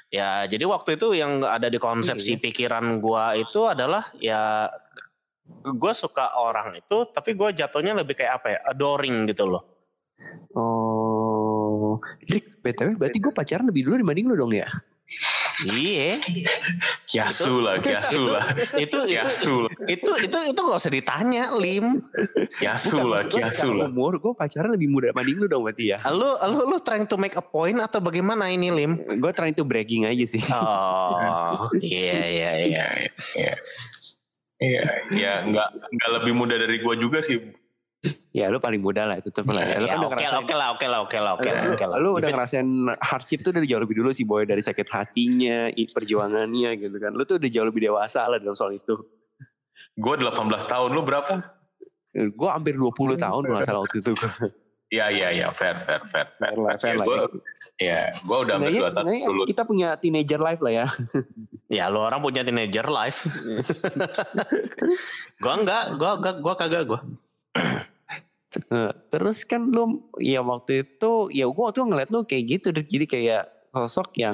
[0.07, 4.71] ya jadi waktu itu yang ada di konsepsi pikiran gue itu adalah ya
[5.65, 9.65] gue suka orang itu tapi gue jatuhnya lebih kayak apa ya adoring gitu loh
[10.59, 14.67] Oh, Drik, btw berarti gue pacaran lebih dulu dibanding lu dong ya?
[15.75, 16.15] iya
[17.09, 18.45] Kiasu lah, kiasu lah,
[18.77, 21.99] itu itu kiasu lah, itu itu itu gak usah ditanya lim
[22.61, 23.89] kiasu lah, kiasu lah.
[23.89, 25.99] Umur gue pacaran lebih muda dibanding lu dong berarti ya?
[26.13, 29.19] Lu lu lu trying to make a point atau bagaimana ini Lim?
[29.19, 30.45] Gue trying to bragging aja sih.
[30.53, 32.87] Oh, iya iya iya.
[34.59, 37.39] Iya, iya, iya, nggak nggak lebih muda dari gua juga sih.
[38.31, 39.67] ya lu paling muda lah itu tetep lah.
[39.67, 41.75] Ya, lu Ya, kan udah oke oke lah, oke lah, oke lah, oke lah, Lu-
[41.75, 41.97] oke lah.
[41.99, 42.69] Lu udah ngerasain
[43.03, 47.11] hardship tuh dari jauh lebih dulu sih boy dari sakit hatinya, perjuangannya gitu kan.
[47.11, 48.95] Lu tuh udah jauh lebih dewasa lah dalam soal itu.
[49.99, 50.31] Gua 18
[50.65, 51.43] tahun, lu berapa?
[52.15, 54.13] Gue hampir 20 tahun gak salah waktu itu.
[54.89, 56.49] Iya, iya, iya, fair, fair, fair, fair.
[56.49, 57.05] Fair lah, fair Ya, lah.
[57.05, 57.17] gua,
[57.77, 59.43] ya, gua udah hampir Sebenarnya, 21 sebenarnya dulu.
[59.45, 60.87] kita punya teenager life lah ya.
[61.69, 63.29] Ya lu orang punya teenager life.
[65.45, 67.01] gua enggak, gua gua gua kagak gua.
[68.49, 73.05] Eh, Terus kan lu ya waktu itu ya gue waktu ngeliat lu kayak gitu jadi
[73.05, 73.43] kayak
[73.77, 74.33] sosok yang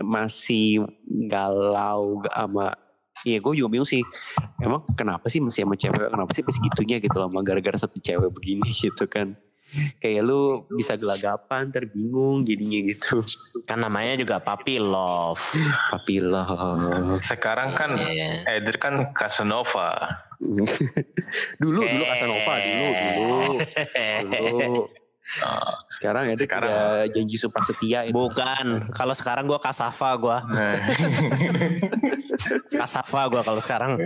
[0.00, 0.88] masih
[1.28, 2.72] galau sama
[3.20, 4.00] Iya gue juga bingung sih
[4.56, 8.32] Emang kenapa sih masih sama cewek Kenapa sih segitunya gitu loh sama Gara-gara satu cewek
[8.32, 9.36] begini gitu kan
[9.96, 13.22] Kayak lu bisa gelagapan Terbingung jadinya gitu
[13.62, 15.38] Kan namanya juga puppy love.
[15.90, 16.48] Tapi loh
[17.20, 18.46] Sekarang kan Iya.
[18.52, 20.10] Eder kan Casanova.
[21.60, 23.38] Dulu dulu Casanova Dulu Dulu
[24.30, 24.82] Dulu
[25.30, 30.38] Uh, Sekarang ya Sekarang- udah janji sumpah setia itu Bukan, kalau sekarang gua kasava gua.
[32.72, 34.00] Kasava gua kalau sekarang.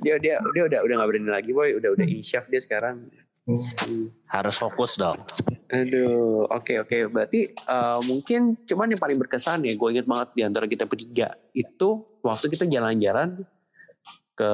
[0.00, 3.06] dia dia dia udah udah nggak berani lagi boy udah udah insyaf dia sekarang
[4.28, 5.16] Harus fokus dong.
[5.68, 10.40] aduh oke oke berarti eh, mungkin cuman yang paling berkesan ya gue inget banget di
[10.40, 13.44] antara kita bertiga itu waktu kita jalan-jalan
[14.32, 14.52] ke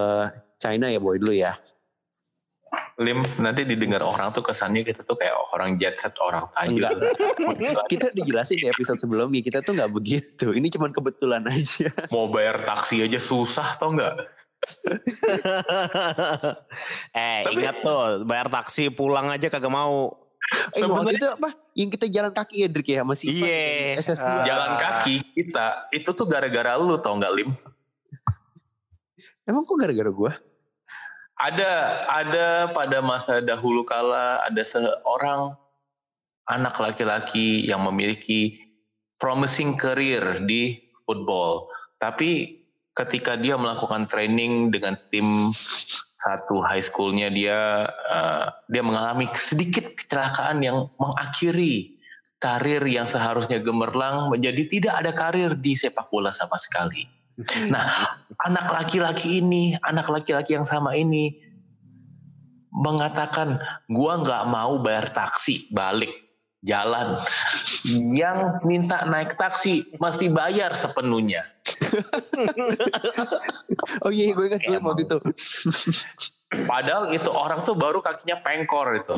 [0.59, 1.55] China ya boy dulu ya
[2.99, 6.91] Lim nanti didengar orang tuh kesannya kita tuh kayak orang jet set orang tajir.
[7.91, 10.55] Kita udah jelasin di episode sebelumnya kita tuh nggak begitu.
[10.55, 11.91] Ini cuman kebetulan aja.
[12.15, 14.15] Mau bayar taksi aja susah tau nggak?
[17.17, 20.13] eh Tapi, ingat tuh bayar taksi pulang aja kagak mau.
[20.77, 21.57] Eh, waktu itu apa?
[21.73, 23.97] Yang kita jalan kaki ya Drik ya masih Iya.
[24.05, 24.21] SS2.
[24.21, 27.51] Uh, jalan kaki kita itu tuh gara-gara lu tau nggak Lim?
[29.49, 30.33] Emang kok gara-gara gua?
[31.35, 31.73] Ada
[32.09, 35.57] ada pada masa dahulu kala ada seorang
[36.47, 38.61] anak laki-laki yang memiliki
[39.17, 40.77] promising career di
[41.09, 41.73] football.
[41.97, 42.61] Tapi
[42.95, 45.51] ketika dia melakukan training dengan tim
[46.25, 51.99] satu high schoolnya dia uh, dia mengalami sedikit kecelakaan yang mengakhiri
[52.41, 57.09] karir yang seharusnya gemerlang menjadi tidak ada karir di sepak bola sama sekali.
[57.67, 57.89] Nah,
[58.47, 61.35] anak laki-laki ini, anak laki-laki yang sama ini
[62.71, 63.59] mengatakan,
[63.91, 66.24] gua nggak mau bayar taksi balik
[66.65, 67.21] jalan.
[68.17, 71.45] yang minta naik taksi mesti bayar sepenuhnya.
[74.05, 75.19] oh iya, gue ingat waktu itu.
[76.65, 79.15] Padahal itu orang tuh baru kakinya pengkor itu.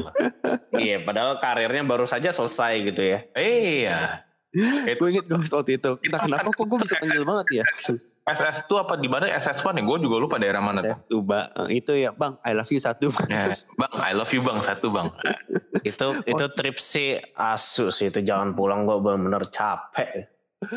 [0.75, 3.19] iya, padahal karirnya baru saja selesai gitu ya.
[3.39, 4.27] Iya.
[4.99, 5.93] gue inget gue waktu itu.
[6.03, 7.65] Entah kenapa kok gue bisa panggil banget ya.
[8.27, 9.85] SS2 apa di mana SS1 nih?
[9.87, 10.83] Gue juga lupa daerah mana.
[10.83, 11.47] SS2 bang.
[11.71, 12.35] Itu ya bang.
[12.43, 13.15] I love you satu.
[13.31, 15.15] Ya, bang, I love you bang satu bang.
[15.87, 20.27] itu itu trip sih asu sih itu jangan pulang gue bener-bener capek.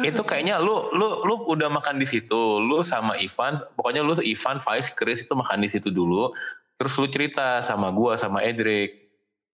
[0.05, 2.61] itu kayaknya lu lu lu udah makan di situ.
[2.61, 6.29] Lu sama Ivan, pokoknya lu Ivan, Faiz, Chris itu makan di situ dulu.
[6.77, 8.93] Terus lu cerita sama gue sama Edric.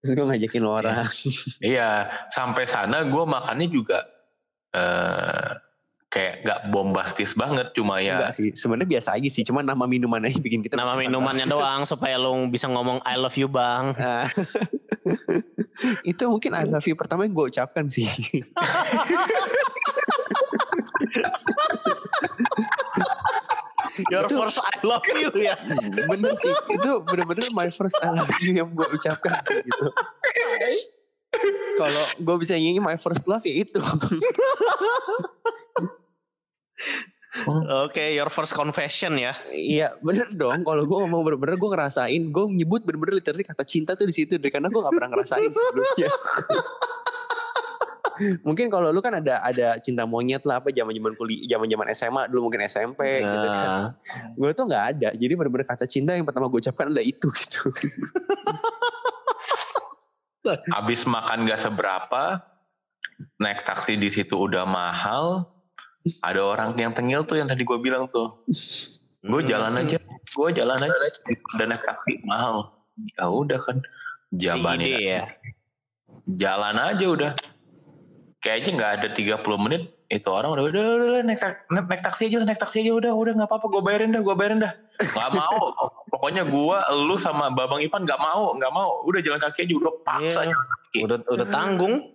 [0.04, 1.00] Terus gue ngajakin lo orang.
[1.64, 4.04] iya, sampai sana gue makannya juga
[4.76, 5.64] uh,
[6.10, 10.32] kayak nggak bombastis banget cuma ya enggak sih sebenarnya biasa aja sih cuma nama minumannya
[10.40, 13.92] bikin kita nama minumannya doang supaya lo bisa ngomong I love you bang
[16.12, 18.08] itu mungkin I love you pertama yang gue ucapkan sih
[24.12, 25.56] Your itu, first I love you ya.
[26.12, 26.52] Bener sih.
[26.68, 29.88] Itu bener-bener my first I love you yang gue ucapkan sih gitu.
[31.80, 33.80] Kalau gue bisa nyanyi my first love ya itu.
[37.46, 39.36] Oke, okay, your first confession ya.
[39.52, 40.64] Iya, bener dong.
[40.64, 42.22] Kalau gue ngomong bener-bener, gue ngerasain.
[42.32, 44.40] Gue nyebut bener-bener literally kata cinta tuh di situ.
[44.40, 46.10] Karena gue gak pernah ngerasain sebelumnya.
[48.48, 51.88] mungkin kalau lu kan ada ada cinta monyet lah apa zaman zaman kuliah zaman zaman
[51.92, 53.32] SMA dulu mungkin SMP nah.
[53.36, 53.70] gitu kan
[54.40, 57.60] gue tuh nggak ada jadi bener-bener kata cinta yang pertama gue ucapkan adalah itu gitu
[60.78, 62.38] Abis makan gak seberapa,
[63.42, 65.50] naik taksi di situ udah mahal,
[66.22, 68.46] ada orang yang tengil tuh yang tadi gue bilang tuh.
[69.26, 69.50] Gue hmm.
[69.50, 71.00] jalan aja gue jalan aja.
[71.58, 72.74] Udah naik taksi mahal.
[73.18, 73.78] Ya udah kan
[74.32, 75.24] jawabannya si ya
[76.30, 77.32] jalan aja udah.
[78.42, 79.08] Kayaknya nggak ada
[79.42, 82.86] 30 menit itu orang udah udah udah, udah naik, naik, naik taksi aja naik taksi
[82.86, 84.74] aja udah udah nggak apa-apa gue bayarin dah gue bayarin dah.
[85.02, 85.62] Nggak mau.
[86.14, 89.02] Pokoknya gue lu sama babang Ipan nggak mau nggak mau.
[89.10, 91.04] Udah jalan kaki aja udah paksa yeah.
[91.10, 92.15] udah udah tanggung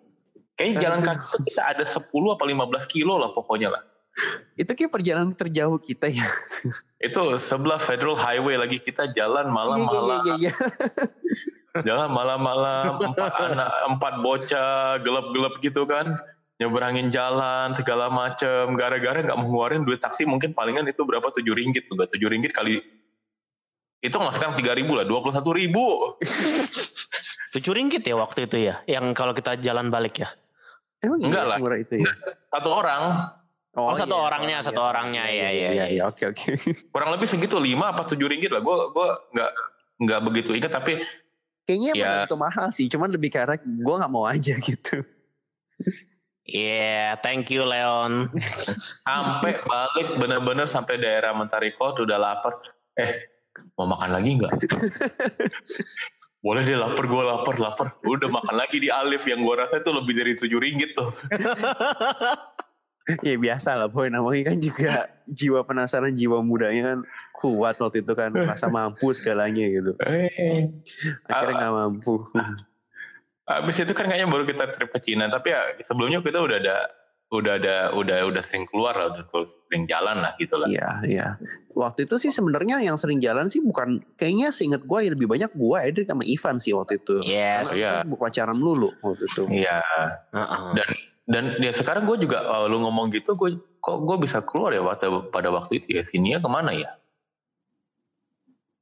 [0.61, 3.81] Kayaknya jalan kaki itu kita ada 10 apa 15 kilo lah pokoknya lah.
[4.61, 6.29] Itu kayak perjalanan terjauh kita ya.
[7.01, 10.21] Itu sebelah Federal Highway lagi kita jalan malam-malam.
[10.37, 10.53] Iya, iya, iya,
[11.81, 16.21] jalan malam-malam empat anak empat bocah gelap-gelap gitu kan.
[16.61, 18.77] Nyeberangin jalan segala macem.
[18.77, 21.25] Gara-gara nggak mengeluarin duit taksi mungkin palingan itu berapa?
[21.33, 22.85] Tujuh ringgit tuh tujuh ringgit kali.
[24.05, 26.21] Itu nggak sekarang tiga ribu lah dua puluh satu ribu.
[27.57, 30.29] Tujuh ringgit ya waktu itu ya yang kalau kita jalan balik ya
[31.01, 31.79] Emang Enggak iya, lah.
[31.81, 32.13] itu ya?
[32.53, 33.03] Satu orang.
[33.79, 36.51] Oh, oh satu iya, orangnya, iya, satu orangnya, iya, iya, iya, iya, oke, oke.
[36.95, 38.59] Kurang lebih segitu, lima apa tujuh ringgit lah.
[38.61, 39.51] Gue, gue nggak,
[40.03, 40.99] nggak begitu ingat, tapi
[41.63, 42.91] kayaknya ya, itu mahal sih.
[42.91, 45.07] Cuman lebih karena gue nggak mau aja gitu.
[46.51, 48.27] Iya, yeah, thank you Leon.
[49.07, 52.59] sampai balik bener-bener sampai daerah Mentari Kot udah lapar.
[52.99, 53.23] Eh,
[53.79, 54.51] mau makan lagi nggak?
[56.41, 57.87] Boleh deh lapar gue lapar lapar.
[58.01, 59.29] Udah makan lagi di Alif.
[59.29, 61.11] Yang gue rasa itu lebih dari tujuh ringgit tuh.
[63.27, 64.07] Ya biasa lah boy.
[64.07, 66.99] Namanya kan juga jiwa penasaran jiwa mudanya kan
[67.35, 68.31] kuat waktu itu kan.
[68.31, 69.99] Rasa mampu segalanya gitu.
[70.07, 70.71] Eh.
[71.27, 72.23] akhirnya nggak mampu.
[73.51, 75.27] Abis itu kan kayaknya baru kita trip ke Cina.
[75.27, 76.77] Tapi ya sebelumnya kita udah ada
[77.31, 81.27] udah ada udah udah sering keluar lah udah sering jalan lah gitu lah iya iya
[81.79, 85.55] waktu itu sih sebenarnya yang sering jalan sih bukan kayaknya seingat gue ya lebih banyak
[85.55, 88.19] gue Edric sama Ivan sih waktu itu yes iya yeah.
[88.19, 89.79] pacaran lulu waktu itu iya
[90.35, 90.75] uh-uh.
[90.75, 90.91] dan
[91.31, 94.83] dan ya sekarang gue juga oh, lu ngomong gitu gue kok gue bisa keluar ya
[94.83, 96.99] waktu pada waktu itu ya sini ya ke mana ya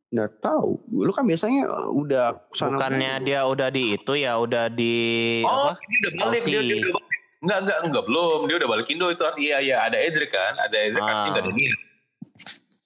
[0.09, 0.80] Nggak tahu.
[0.88, 4.96] Lu kan biasanya udah sana Bukannya dia udah di itu ya, udah di
[5.44, 5.84] Oh, apa?
[5.84, 7.07] dia udah balik, dia, dia udah balik.
[7.39, 8.41] Enggak, enggak, enggak, belum.
[8.47, 9.22] Dia udah balik Indo itu.
[9.39, 10.59] Iya, iya, ada Edric kan.
[10.59, 11.09] Ada Edric, Ah.
[11.09, 11.72] artinya enggak ada Nia.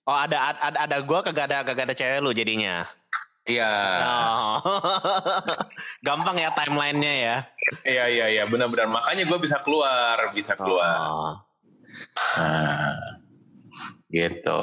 [0.03, 2.85] Oh ada ada ada gua kagak ada kagak ada cewek lu jadinya.
[3.43, 3.71] Iya,
[4.03, 4.55] Oh.
[6.07, 7.37] Gampang ya timelinenya ya.
[7.83, 8.87] iya, iya, iya, benar-benar.
[8.87, 10.95] Makanya gue bisa keluar, bisa keluar.
[11.03, 11.35] Oh.
[12.39, 12.95] Nah,
[14.07, 14.63] gitu.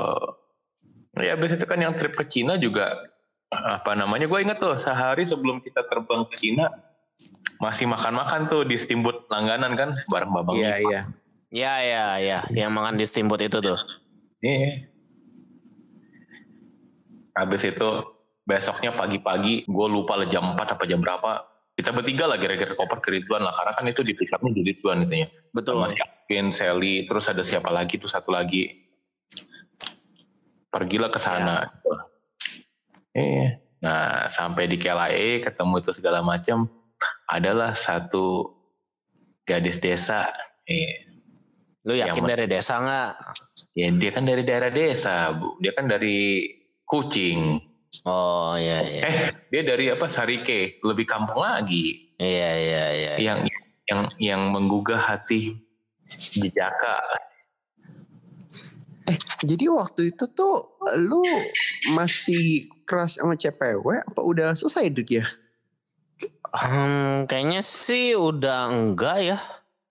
[1.20, 3.04] Ya, habis itu kan yang trip ke Cina juga,
[3.52, 6.72] apa namanya, gue inget tuh, sehari sebelum kita terbang ke Cina,
[7.60, 11.02] masih makan-makan tuh di steamboat langganan kan, bareng Babang Iya, iya.
[11.50, 13.78] Ya ya ya, yang makan di steamboat itu tuh.
[14.40, 14.86] Iya.
[17.36, 17.90] Habis itu
[18.46, 21.46] besoknya pagi-pagi gue lupa lah jam 4 apa jam berapa.
[21.74, 24.62] Kita bertiga lah gara-gara koper ke Ridwan lah karena kan itu di pick upnya di
[24.68, 25.28] Ridwan itu ya.
[25.56, 25.80] Betul.
[25.80, 28.90] Sama si Alvin, Sally, terus ada siapa lagi tuh satu lagi.
[30.70, 31.66] Pergilah ke sana.
[33.16, 33.58] Iya.
[33.82, 36.68] Nah sampai di KLIA ketemu itu segala macam.
[37.30, 38.50] Adalah satu
[39.46, 40.30] gadis desa.
[40.66, 41.10] Iya.
[41.88, 43.12] Lu yakin Yang- dari desa nggak?
[43.78, 45.58] Ya dia kan dari daerah desa, Bu.
[45.62, 46.46] Dia kan dari
[46.86, 47.62] Kucing.
[48.06, 49.02] Oh iya iya.
[49.06, 49.16] Eh,
[49.50, 50.06] dia dari apa?
[50.10, 52.14] Sarike, lebih kampung lagi.
[52.20, 53.12] Iya iya iya.
[53.22, 53.40] Yang
[53.90, 55.58] yang yang menggugah hati
[56.10, 56.98] Jejaka.
[59.42, 61.24] Jadi waktu itu tuh lu
[61.96, 65.26] masih crush sama CPW apa udah selesai Drik ya?
[66.60, 69.38] Hmm, kayaknya sih udah enggak ya.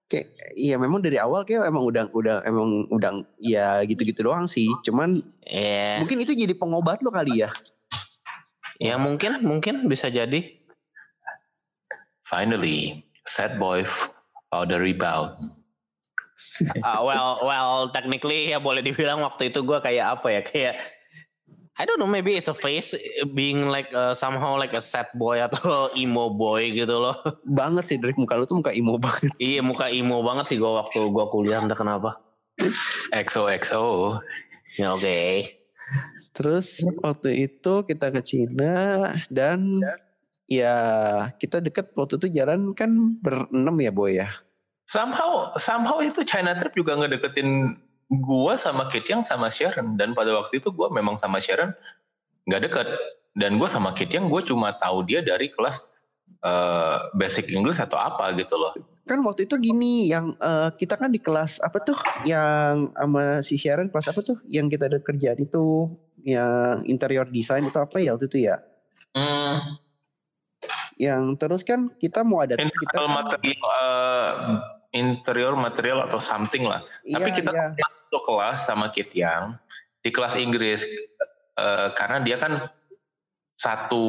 [0.08, 4.68] Kayak iya memang dari awal kayak emang udah udah emang udah ya gitu-gitu doang sih.
[4.84, 6.04] Cuman Iya.
[6.04, 7.48] mungkin itu jadi pengobat lo kali ya.
[8.76, 10.60] Ya mungkin mungkin bisa jadi.
[12.28, 13.88] Finally, sad boy
[14.52, 15.56] found a rebound.
[16.84, 20.74] Ah, well well technically ya boleh dibilang waktu itu gua kayak apa ya kayak
[21.78, 22.90] I don't know maybe it's a face
[23.38, 27.14] being like uh, somehow like a sad boy atau emo boy gitu loh.
[27.46, 29.30] Banget sih Drik muka lu tuh muka emo banget.
[29.38, 32.18] iya muka emo banget sih gua waktu gua kuliah entah kenapa.
[33.14, 34.18] XOXO.
[34.74, 35.46] Ya oke.
[36.34, 39.78] Terus waktu itu kita ke Cina dan
[40.50, 40.74] ya
[41.38, 42.90] kita deket waktu itu jalan kan
[43.22, 44.34] berenam ya boy ya.
[44.88, 47.76] Somehow, somehow itu China trip juga ngedeketin
[48.08, 51.76] gua sama Kit Yang sama Sharon dan pada waktu itu gua memang sama Sharon
[52.48, 52.88] nggak deket
[53.36, 55.92] dan gua sama Kit Yang gue cuma tahu dia dari kelas
[56.42, 58.72] eh, basic English atau apa gitu loh.
[59.08, 63.56] Kan waktu itu gini yang eh, kita kan di kelas apa tuh yang sama si
[63.60, 65.92] Sharon kelas apa tuh yang kita ada kerjaan itu
[66.26, 68.58] yang interior design itu apa ya waktu itu ya?
[69.16, 69.80] Hmm,
[70.98, 74.30] Yang terus kan kita mau ada kita material eh,
[74.98, 76.82] interior material atau something lah.
[77.06, 77.86] Tapi Iya, kita iya.
[78.08, 79.60] Satu kelas sama Kit Yang
[80.00, 80.80] di kelas Inggris
[81.54, 82.72] eh, karena dia kan
[83.54, 84.04] satu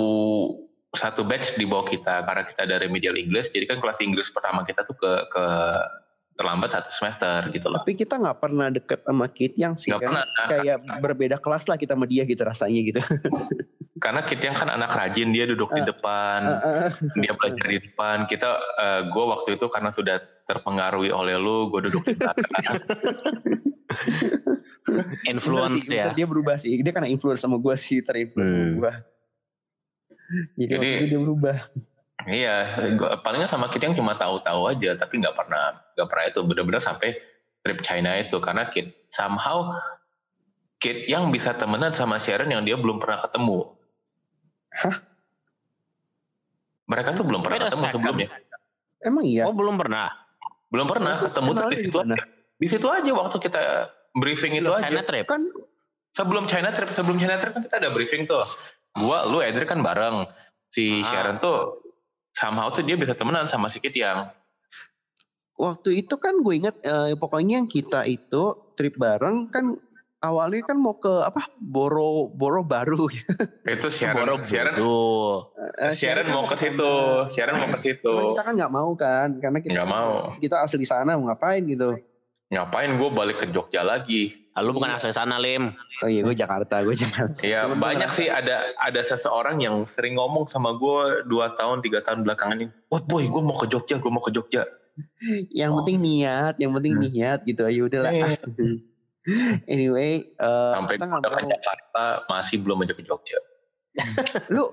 [0.89, 4.63] satu batch di bawah kita karena kita ada remedial English jadi kan kelas Inggris pertama
[4.63, 5.45] kita tuh ke ke
[6.33, 7.83] terlambat satu semester gitu loh.
[7.83, 10.07] Tapi kita nggak pernah deket sama Kit yang sih Nggak kan.
[10.07, 10.25] pernah.
[10.47, 13.01] Kayak berbeda kelas lah kita sama dia gitu rasanya gitu.
[14.03, 16.89] Karena Kit Yang kan anak rajin dia duduk di Eh, depan, Heeh.
[17.19, 18.23] dia belajar di depan.
[18.23, 18.55] Kita
[19.11, 20.15] gue waktu itu karena sudah
[20.47, 22.47] terpengaruhi oleh lu, gue duduk di belakang.
[25.25, 26.13] Influence sih, ya.
[26.13, 26.73] Dia berubah sih.
[26.79, 28.77] Dia karena influence sama gue sih, terinfluence sama Hmm.
[28.77, 28.93] gue.
[30.55, 31.57] Jadi, Jadi- waktu itu dia berubah.
[32.29, 32.55] Iya,
[32.99, 36.83] gua, palingnya sama Kit yang cuma tahu-tahu aja, tapi nggak pernah nggak pernah itu benar-benar
[36.83, 37.15] sampai
[37.63, 39.71] trip China itu karena Kit somehow
[40.77, 43.73] Kit yang bisa temenan sama Sharon yang dia belum pernah ketemu.
[44.69, 44.95] Hah?
[46.85, 47.93] Mereka tuh belum pernah ketemu second.
[47.97, 48.29] sebelumnya.
[48.99, 49.43] Emang iya?
[49.47, 50.11] Oh belum pernah.
[50.69, 52.19] Belum pernah ketemu di situ aja.
[52.59, 53.63] Di situ aja waktu kita
[54.13, 54.85] briefing itu aja.
[54.85, 55.25] China trip.
[55.25, 55.47] Kan
[56.09, 58.43] Sebelum China trip, sebelum China trip kan kita ada briefing tuh.
[58.91, 60.27] Gua, lu, Edric kan bareng.
[60.67, 61.05] Si Ah.
[61.05, 61.79] Sharon tuh
[62.29, 64.27] somehow tuh dia bisa temenan sama si Kit yang
[65.53, 68.43] waktu itu kan gue inget eh, pokoknya yang kita itu
[68.73, 69.75] trip bareng kan
[70.19, 73.11] awalnya kan mau ke apa Boro Boro Baru.
[73.67, 74.75] itu Sharon, Boro Sharon.
[75.79, 76.91] Eh, Sharon mau ke situ,
[77.27, 78.13] Sharon mau ke situ.
[78.33, 80.11] Kita kan nggak mau kan karena kita Nggak mau.
[80.37, 81.95] kita asli sana mau ngapain gitu.
[82.49, 84.49] Ngapain gue balik ke Jogja lagi?
[84.51, 84.97] Ah, Lu bukan Iya.
[84.97, 85.69] asli sana Lim.
[86.01, 87.39] Oh iya gue Jakarta gue Jakarta.
[87.41, 91.79] Ya Cuman gue banyak sih ada ada seseorang yang sering ngomong sama gue dua tahun
[91.79, 92.67] tiga tahun belakangan ini.
[92.89, 94.65] Wah boy, gue mau ke Jogja, gue mau ke Jogja.
[95.53, 97.05] Yang penting niat, yang penting Hmm.
[97.05, 97.61] niat gitu.
[97.63, 98.11] Ayo udahlah.
[98.11, 98.35] Eh,
[99.69, 101.45] anyway, eh, Sampai kita gue ke.
[101.45, 103.37] Jakarta masih belum aja ke Jogja.
[104.49, 104.65] lu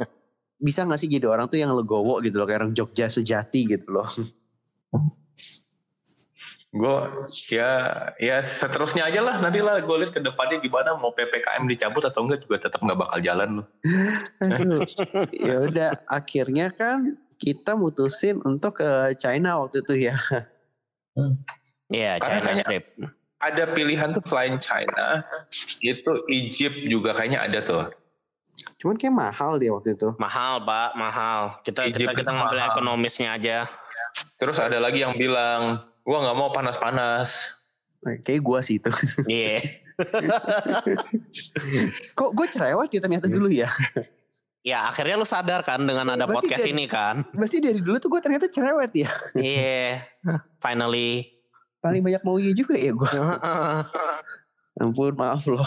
[0.57, 3.93] bisa gak sih jadi orang tuh yang legowo gitu loh kayak orang Jogja sejati gitu
[3.93, 4.09] loh
[6.77, 6.97] gue
[7.49, 7.89] ya
[8.21, 12.21] ya seterusnya aja lah nanti lah gue lihat ke depannya gimana mau ppkm dicabut atau
[12.23, 13.67] enggak juga tetap nggak bakal jalan loh
[15.33, 20.17] ya udah akhirnya kan kita mutusin untuk ke China waktu itu ya.
[21.93, 22.85] Iya, Karena China kayaknya- trip.
[23.37, 25.21] ada pilihan tuh selain China
[25.85, 27.93] itu Egypt juga kayaknya ada tuh
[28.81, 30.17] Cuman kayak mahal dia waktu itu.
[30.17, 31.61] Mahal, Pak, mahal.
[31.61, 32.71] Kita kita, Egypt kita itu ngambil mahal.
[32.73, 33.69] ekonomisnya aja.
[34.41, 37.59] terus ada lagi yang bilang gua nggak mau panas-panas
[38.23, 38.87] Kayak gua sih itu.
[39.27, 39.59] Iya.
[42.15, 43.67] Kok gue cerewet ya ternyata dulu ya.
[44.63, 47.27] Ya, akhirnya lu sadar kan dengan ada Berarti podcast dari- ini kan.
[47.35, 49.11] Berarti dari dulu tuh gue ternyata cerewet ya.
[49.35, 50.07] Iya.
[50.59, 51.35] Finally.
[51.79, 53.11] Paling banyak maunya juga ya gue.
[54.79, 55.67] Ampun maaf loh.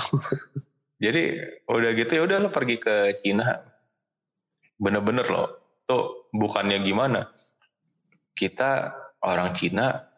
[1.00, 1.32] jadi
[1.64, 3.56] udah gitu ya udah lo pergi ke Cina
[4.76, 5.48] bener-bener loh
[5.88, 7.24] tuh bukannya gimana
[8.36, 8.92] kita
[9.24, 10.09] orang Cina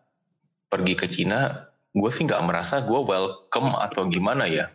[0.72, 1.52] pergi ke Cina
[1.92, 4.72] gue sih nggak merasa gue welcome atau gimana ya.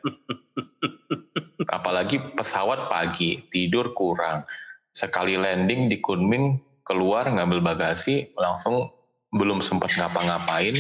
[1.77, 4.45] Apalagi pesawat pagi tidur kurang.
[4.93, 8.93] Sekali landing di Kunming keluar ngambil bagasi langsung
[9.33, 10.77] belum sempat ngapa-ngapain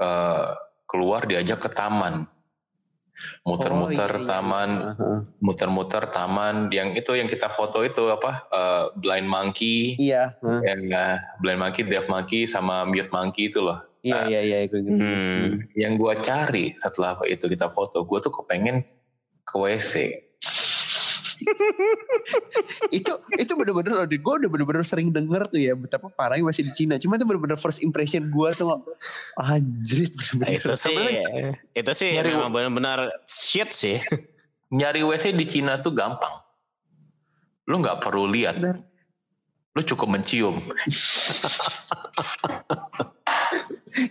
[0.00, 0.50] eh,
[0.88, 2.24] keluar diajak ke taman
[3.42, 4.28] muter-muter Oh, iya, iya.
[4.28, 5.08] taman Aha.
[5.38, 10.38] muter-muter taman yang itu yang kita foto itu apa eh, blind monkey Iya.
[10.42, 14.78] Yang eh, blind monkey deaf monkey sama mute monkey itu loh Iya iya iya gue
[14.78, 14.94] inget.
[14.94, 15.46] Hmm.
[15.74, 18.86] yang gua cari setelah itu kita foto gua tuh kepengen
[19.42, 20.22] ke WC
[22.98, 26.72] itu itu bener-bener loh gue udah bener-bener sering denger tuh ya betapa parahnya masih di
[26.74, 26.98] Cina.
[26.98, 28.68] Cuma itu bener-bener first impression gue tuh
[29.36, 30.58] anjrit Nah, bener-bener.
[30.58, 30.96] Itu sih
[31.74, 33.98] itu sih Nyari- memang benar-benar shit sih.
[34.68, 36.44] nyari WC di Cina tuh gampang.
[37.64, 38.56] Lu nggak perlu lihat.
[38.56, 38.84] Bener.
[39.72, 40.58] lu cukup mencium.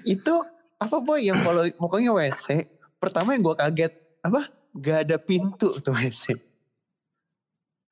[0.04, 0.34] Itu
[0.78, 2.64] apa boy yang kalau pokoknya WC
[2.98, 4.48] pertama yang gue kaget apa?
[4.78, 6.38] Gak ada pintu tuh WC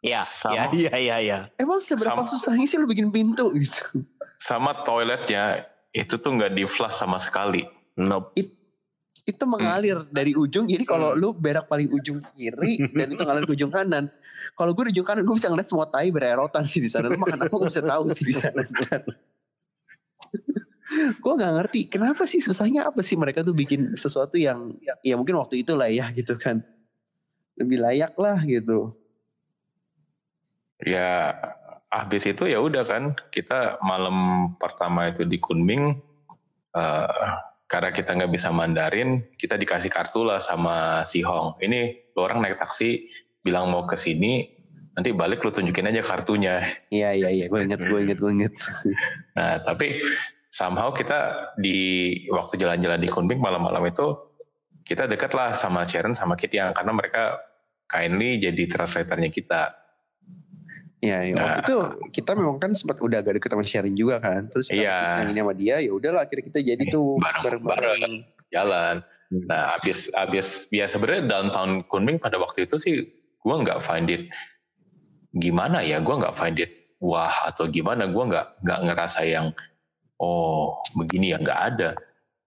[0.06, 0.70] Iya, Sama.
[0.70, 1.40] iya, iya, iya.
[1.58, 2.30] emang seberapa Sama.
[2.30, 4.06] susahnya sih lu bikin pintu gitu
[4.38, 8.36] sama toiletnya itu tuh nggak di flush sama sekali Nope.
[9.26, 11.18] itu mengalir dari ujung jadi kalau Hmm.
[11.18, 14.06] lu berak paling ujung kiri dan itu ngalir ke ujung kanan
[14.54, 17.18] kalau gue di ujung kanan gue bisa ngeliat semua tai bererotan sih di sana lu
[17.18, 18.62] makan apa gue bisa tahu sih di sana
[21.18, 25.36] gue nggak ngerti kenapa sih susahnya apa sih mereka tuh bikin sesuatu yang ya mungkin
[25.36, 26.62] waktu itu lah ya gitu kan
[27.58, 28.94] lebih layak lah gitu
[30.84, 31.32] ya
[31.92, 35.96] habis itu ya udah kan kita malam pertama itu di Kunming
[36.76, 37.30] eh,
[37.66, 41.58] karena kita nggak bisa Mandarin kita dikasih kartu lah sama si Hong.
[41.64, 43.10] Ini lu orang naik taksi
[43.42, 44.46] bilang mau ke sini
[44.96, 46.64] nanti balik lu tunjukin aja kartunya.
[46.92, 47.46] Iya iya iya.
[47.52, 48.54] Gue inget gue inget gue inget.
[49.36, 50.00] Nah tapi
[50.48, 54.16] somehow kita di waktu jalan-jalan di Kunming malam-malam itu
[54.86, 57.42] kita dekat lah sama Sharon sama Kit yang karena mereka
[57.90, 59.85] kindly jadi translatornya kita
[61.04, 61.36] Iya, iya.
[61.36, 61.76] waktu itu
[62.16, 64.48] kita memang kan sempat udah agak deket sama sharing juga kan.
[64.50, 65.22] Terus Iya.
[65.26, 68.24] yang ini sama dia ya udahlah akhirnya kita jadi tuh Bareng-bareng.
[68.50, 69.04] jalan.
[69.28, 69.42] Hmm.
[69.50, 72.96] Nah, abis abis ya sebenarnya downtown Kunming pada waktu itu sih
[73.42, 74.30] gua nggak find it
[75.36, 76.72] gimana ya, gua nggak find it
[77.04, 79.52] wah atau gimana, gua nggak nggak ngerasa yang
[80.18, 81.90] oh begini ya nggak ada.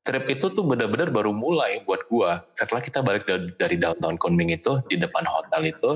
[0.06, 4.54] Trip itu tuh benar-benar baru mulai buat gua setelah kita balik dari, dari downtown Kunming
[4.54, 5.90] itu di depan hotel itu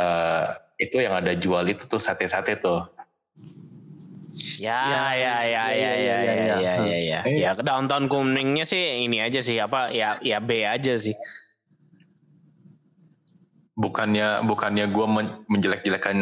[0.00, 0.48] eh
[0.80, 2.86] itu yang ada jual itu tuh sate-sate tuh.
[4.58, 6.56] Ya, Ya, ya, ya, ya, ya, ya, ya, ya, ya, ya.
[6.56, 7.20] ya, ya, ya.
[7.28, 11.14] Ya, ke downtown kuningnya sih ini aja sih apa ya ya B aja sih.
[13.72, 15.06] bukannya bukannya gue
[15.48, 16.18] menjelek-jelekan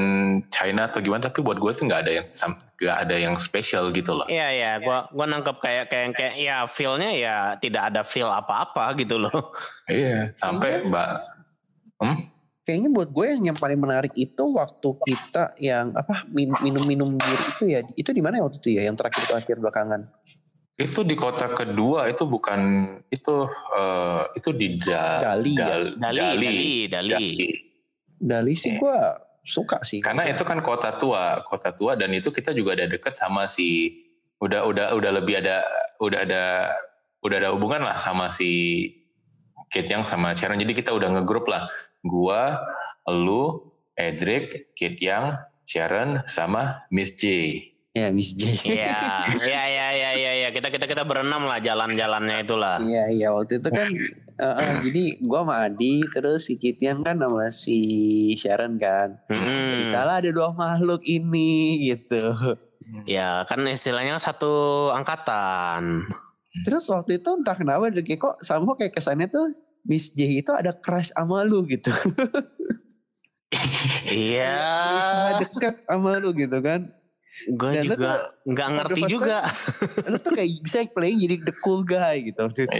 [0.54, 2.26] China atau gimana tapi buat gue tuh nggak ada yang
[2.80, 6.56] nggak ada yang spesial gitu loh Iya, ya, gua gua nangkep kayak kayak kayak ya
[6.64, 9.52] feel-nya ya tidak ada feel apa-apa gitu loh.
[9.90, 11.08] iya sampai mbak
[12.00, 12.16] hmm?
[12.60, 17.40] Kayaknya buat gue yang yang paling menarik itu waktu kita yang apa min- minum-minum bir
[17.56, 17.80] itu ya.
[17.96, 18.82] Itu di mana ya waktu itu ya?
[18.86, 20.02] Yang terakhir-terakhir belakangan.
[20.80, 22.60] itu di kota kedua itu bukan
[23.12, 23.44] itu
[23.76, 25.76] eh, itu di da, Dali ya?
[25.76, 26.40] Dal- Dali, Dali,
[26.88, 27.10] Dali.
[27.12, 27.32] Dali.
[28.16, 28.96] Dali sih gue
[29.44, 30.00] suka sih.
[30.00, 33.92] karena itu kan kota tua kota tua dan itu kita juga ada deket sama si
[34.40, 35.60] udah udah udah lebih ada
[36.00, 36.44] udah ada
[37.20, 38.88] udah ada hubungan lah sama si
[39.68, 41.68] Kit yang sama Sharon jadi kita udah ngegrup lah
[42.04, 42.62] gua
[43.08, 48.54] lu Edric Kit yang Sharon sama Miss J Ya Miss J.
[48.70, 50.48] Iya, iya, iya, iya, iya, ya.
[50.54, 52.78] kita kita kita berenam lah jalan-jalannya itulah.
[52.78, 53.90] Iya iya waktu itu kan
[54.38, 57.78] eh, eh, jadi gue sama Adi terus si Kitian kan sama si
[58.38, 59.18] Sharon kan.
[59.26, 59.74] Mm-mm.
[59.74, 62.22] Si salah ada dua makhluk ini gitu.
[63.10, 66.06] Ya kan istilahnya satu angkatan.
[66.62, 69.50] Terus waktu itu entah kenapa dari kok sama kayak kesannya tuh
[69.86, 71.92] Miss J itu ada crush sama lu gitu.
[74.10, 74.54] Iya.
[74.54, 76.80] Berusaha deket sama lu gitu kan.
[77.50, 79.38] Gue juga nggak ngerti juga.
[80.06, 82.38] Lu tuh kayak bisa playing jadi the cool guy gitu.
[82.46, 82.78] waktu itu.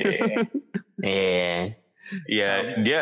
[1.02, 1.80] Iya.
[2.26, 3.00] Iya, dia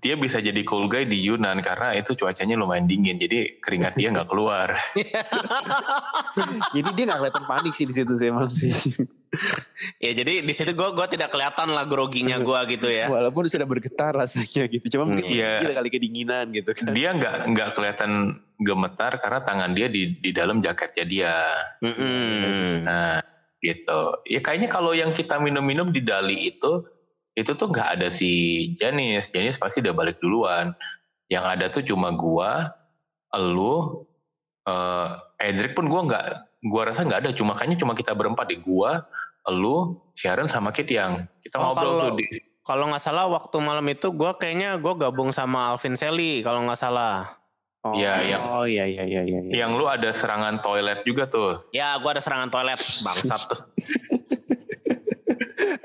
[0.00, 4.08] dia bisa jadi cool guy di Yunan karena itu cuacanya lumayan dingin, jadi keringat dia
[4.08, 4.72] nggak keluar.
[6.74, 8.72] jadi dia gak kelihatan panik sih di situ sih emang sih.
[10.02, 13.08] Ya jadi di situ gue gua tidak kelihatan lah groginya gue gitu ya.
[13.08, 14.86] Walaupun sudah bergetar rasanya gitu.
[14.96, 16.92] Cuma mungkin gila kali kedinginan gitu kan.
[16.96, 21.34] Dia nggak nggak kelihatan gemetar karena tangan dia di di dalam jaketnya dia.
[21.84, 22.84] Mm-mm.
[22.88, 23.20] Nah,
[23.60, 24.20] gitu.
[24.24, 26.84] Ya kayaknya kalau yang kita minum-minum di Dali itu
[27.36, 29.28] itu tuh nggak ada si Janis.
[29.28, 30.72] Janis pasti udah balik duluan.
[31.26, 32.70] Yang ada tuh cuma gua,
[33.34, 34.06] elu,
[34.62, 35.10] eh
[35.42, 36.24] Edric pun gua nggak,
[36.66, 37.30] gua rasa nggak ada.
[37.30, 39.06] Cuma kayaknya cuma kita berempat di gua,
[39.42, 42.26] elu, Sharon sama Kit yang kita Oh, ngobrol kalau- tuh di.
[42.60, 46.74] Kalau nggak salah waktu malam itu gue kayaknya gue gabung sama Alvin Sally kalau nggak
[46.74, 47.38] salah.
[47.86, 49.38] Oh, Iya, yang- oh iya iya iya iya.
[49.62, 51.62] Yang lu ada serangan toilet juga tuh.
[51.70, 53.60] Ya gue ada serangan toilet bangsat tuh.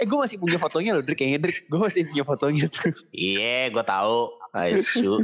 [0.01, 1.69] Eh gue masih punya fotonya loh Drik kayaknya Drik.
[1.69, 2.89] Gue masih punya fotonya tuh.
[3.13, 4.40] Iya gue tahu.
[4.51, 5.23] Aisyah.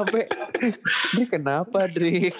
[0.00, 0.20] Apa?
[1.16, 2.36] Drik kenapa terus.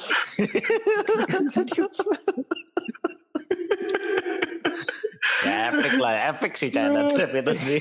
[5.45, 7.81] ya epic lah, epic sih China Trip itu sih.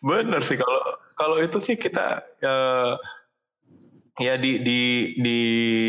[0.00, 0.82] Bener sih kalau
[1.16, 2.92] kalau itu sih kita eh,
[4.20, 4.80] ya di di
[5.20, 5.38] di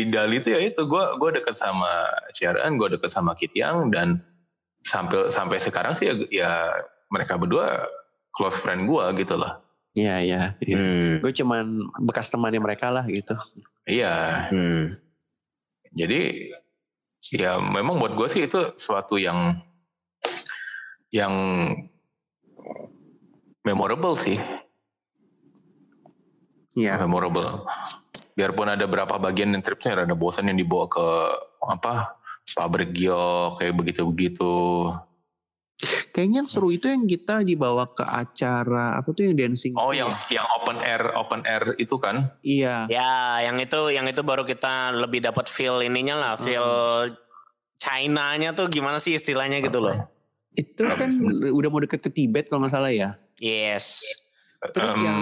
[0.08, 4.08] Dali itu ya itu gue gue deket sama Sharon, gue deket sama Kit Yang dan
[4.84, 6.52] sampai sampai sekarang sih ya, ya
[7.12, 7.84] mereka berdua
[8.34, 9.62] close friend gue gitu loh.
[9.94, 10.42] Iya iya.
[10.58, 10.76] iya.
[10.76, 11.12] Hmm.
[11.22, 11.64] Gue cuman
[12.02, 13.38] bekas temannya mereka lah gitu.
[13.84, 14.96] Iya, Hmm.
[15.92, 16.50] jadi
[17.30, 19.60] ya memang buat gue sih itu suatu yang
[21.12, 21.32] yang
[23.62, 24.40] memorable sih.
[26.74, 26.98] Iya.
[27.06, 27.62] memorable.
[28.34, 31.06] Biarpun ada berapa bagian yang tripnya ada bosan yang dibawa ke
[31.70, 32.18] apa
[32.58, 34.90] pabrik giok kayak begitu-begitu.
[36.10, 39.74] Kayaknya yang seru itu yang kita dibawa ke acara apa tuh yang dancing.
[39.76, 40.40] Oh yang ya?
[40.40, 42.32] yang open air open air itu kan?
[42.40, 42.88] Iya.
[42.88, 47.08] Ya yang itu yang itu baru kita lebih dapat feel ininya lah, feel
[47.78, 49.96] China-nya tuh gimana sih istilahnya gitu loh.
[50.54, 51.10] Itu kan
[51.50, 53.18] udah mau deket ke Tibet kalau nggak salah ya.
[53.42, 54.00] Yes.
[54.72, 55.20] Terus Em, yang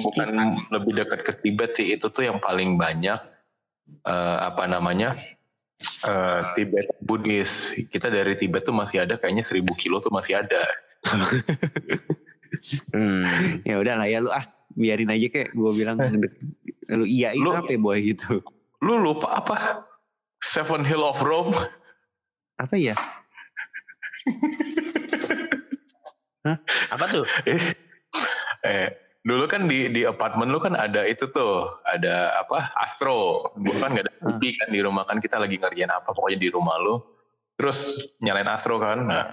[0.00, 0.28] bukan
[0.72, 3.20] lebih dekat ke Tibet sih itu tuh yang paling banyak
[4.06, 5.20] eh, apa namanya
[5.80, 7.74] eh, Tibet Buddhis.
[7.88, 10.60] Kita dari Tibet tuh masih ada kayaknya 1000 kilo tuh masih ada.
[12.92, 13.62] Hmm.
[13.62, 14.42] ya udah lah ya lu ah
[14.74, 15.96] biarin aja kayak gue bilang
[16.90, 18.42] lu iya itu Lu- apa ya boy gitu.
[18.82, 19.86] Lu lupa apa?
[20.42, 21.54] Seven Hill of Rome.
[22.58, 22.98] Apa ya?
[26.92, 27.24] Apa tuh?
[28.66, 28.88] eh
[29.20, 33.52] dulu kan di di apartemen lu kan ada itu tuh ada apa Astro.
[33.56, 36.80] Bukan nggak ada TV kan di rumah kan kita lagi ngerjain apa pokoknya di rumah
[36.80, 37.00] lu.
[37.60, 39.28] Terus nyalain Astro kan nah.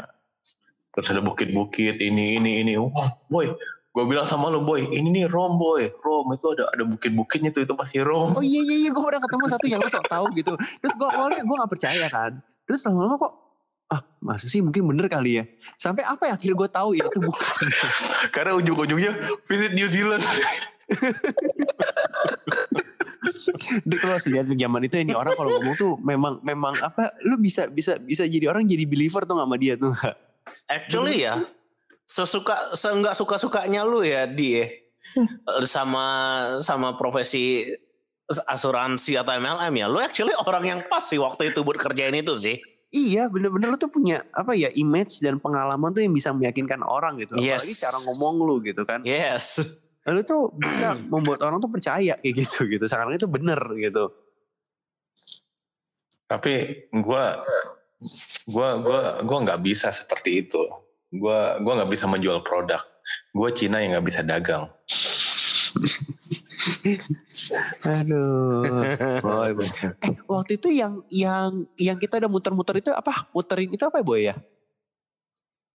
[0.91, 2.73] Terus ada bukit-bukit ini ini ini.
[2.75, 3.55] Wah boy
[3.97, 5.89] gue bilang sama lu boy ini nih Rom boy.
[6.05, 9.23] Rom itu ada ada bukit-bukitnya tuh itu pasti Rom Oh iya iya iya gue pernah
[9.23, 10.53] ketemu satu yang lu sok tahu gitu.
[10.53, 12.31] Terus gue awalnya gue gak percaya kan.
[12.69, 13.47] Terus lama-lama kok
[13.88, 15.43] ah masa sih mungkin bener kali ya.
[15.79, 17.65] Sampai apa ya akhirnya gue tahu ya itu bukan.
[18.35, 19.11] karena ujung-ujungnya
[19.47, 20.23] visit New Zealand
[23.83, 27.35] Jadi kalau sih lihat zaman itu ini orang kalau ngomong tuh memang memang apa lu
[27.39, 30.15] bisa bisa bisa jadi orang jadi believer tuh gak sama dia tuh nggak?
[30.67, 31.43] Actually ya,
[32.07, 34.71] sesuka seenggak suka sukanya lu ya di eh,
[35.67, 36.05] sama
[36.63, 37.67] sama profesi
[38.27, 42.35] asuransi atau MLM ya, lu actually orang yang pas sih waktu itu buat kerjain itu
[42.35, 42.59] sih.
[42.88, 47.19] Iya bener-bener lu tuh punya apa ya image dan pengalaman tuh yang bisa meyakinkan orang
[47.19, 47.35] gitu.
[47.35, 47.67] Yes.
[47.67, 49.03] Apalagi cara ngomong lu gitu kan.
[49.03, 49.59] Yes.
[50.07, 52.88] Lu tuh bisa membuat orang tuh percaya kayak gitu gitu.
[52.88, 54.07] Sekarang itu bener gitu.
[56.27, 57.23] tapi gue
[58.51, 60.59] gua gua gua nggak bisa seperti itu
[61.15, 62.83] gua gua nggak bisa menjual produk
[63.31, 64.67] gue Cina yang nggak bisa dagang
[67.88, 68.63] Aduh.
[69.24, 69.68] Boy, boy.
[70.03, 73.30] Eh, waktu itu yang yang yang kita udah muter-muter itu apa?
[73.32, 74.36] Muterin itu apa ya, Boy ya?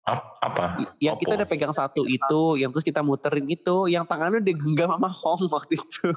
[0.01, 1.39] Ap- apa Yang kita Apa?
[1.43, 5.77] udah pegang satu itu, yang terus kita muterin itu, yang tangannya digenggam sama Hong waktu
[5.77, 6.09] itu.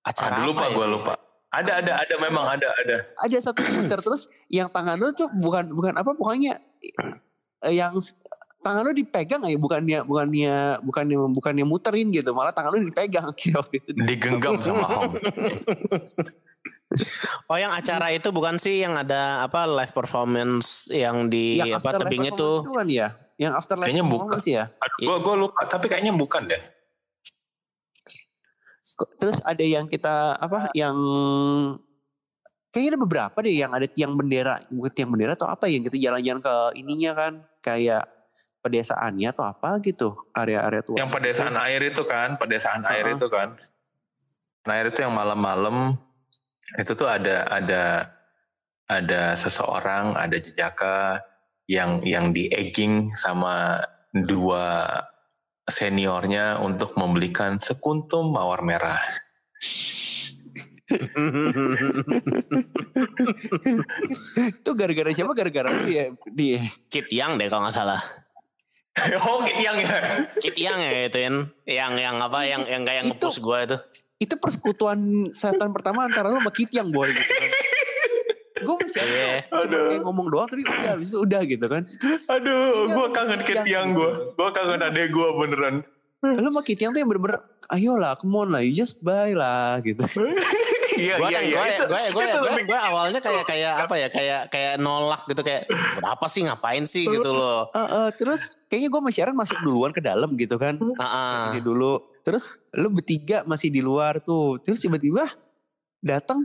[0.00, 0.72] Acara Aduh, lupa ya?
[0.72, 1.12] gue lupa
[1.48, 5.64] ada ada ada memang ada ada Ada satu muter terus yang tangan lu tuh bukan
[5.72, 6.60] bukan apa pokoknya
[7.64, 7.96] eh, yang
[8.58, 13.56] tangan lu dipegang ya bukannya bukannya bukannya bukannya muterin gitu malah tangan lu dipegang akhirnya
[13.62, 15.12] waktu itu Digenggam sama Om.
[17.52, 22.00] Oh yang acara itu bukan sih yang ada apa live performance yang di yang apa
[22.00, 22.08] tuh?
[22.08, 24.16] itu kan ya yang afterlife Kayaknya bukan.
[24.24, 26.62] performance ya Aduh, gua, gua lupa, tapi kayaknya bukan deh.
[29.20, 30.96] Terus ada yang kita apa yang
[32.72, 36.00] kayaknya ada beberapa deh yang ada tiang bendera bukan tiang bendera atau apa yang kita
[36.00, 38.08] jalan-jalan ke ininya kan kayak
[38.58, 43.16] pedesaannya atau apa gitu area-area tua Yang pedesaan air itu kan, pedesaan air Uh-uh.
[43.16, 43.48] itu kan.
[44.66, 45.96] Nah, air itu yang malam-malam
[46.76, 48.12] itu tuh ada ada
[48.88, 51.22] ada seseorang, ada jejaka
[51.68, 53.80] yang yang di egging sama
[54.12, 54.88] dua
[55.68, 58.96] seniornya untuk membelikan sekuntum mawar merah.
[64.56, 68.00] itu gara-gara siapa gara-gara dia dia Kit Yang deh kalau nggak salah.
[69.24, 69.96] oh, yang ya.
[70.36, 73.76] Kit Yang ya itu yang yang yang apa yang yang kayak ngepush gue itu.
[74.18, 77.50] itu persekutuan setan pertama antara lo sama Kitiang boy gitu kan
[78.58, 79.36] gue masih ada Iya.
[79.44, 79.86] cuma Aduh.
[79.86, 83.54] kayak ngomong doang tapi udah habis itu udah gitu kan terus Aduh, gua kangen ke
[83.62, 84.34] yang- gua.
[84.34, 85.86] Gua kangen adek gua beneran.
[86.18, 87.38] lo sama Kitiang tuh yang bener-bener
[87.68, 90.02] ayolah come on lah you just buy lah gitu
[90.98, 91.54] Iya, Gue iya, kan iya.
[91.54, 95.42] gue Itu- gue gue itu gue awalnya kayak kayak apa ya kayak kayak nolak gitu
[95.46, 95.62] kayak
[95.96, 97.06] berapa sih ngapain sih?
[97.06, 97.70] Gitu loh.
[97.70, 100.74] Eh, eh, terus kayaknya gue Sharon masuk duluan ke dalam gitu kan.
[100.98, 102.02] Ah, ini dulu.
[102.26, 104.58] Terus lu bertiga masih di luar tuh.
[104.60, 105.30] Terus tiba-tiba
[106.02, 106.42] datang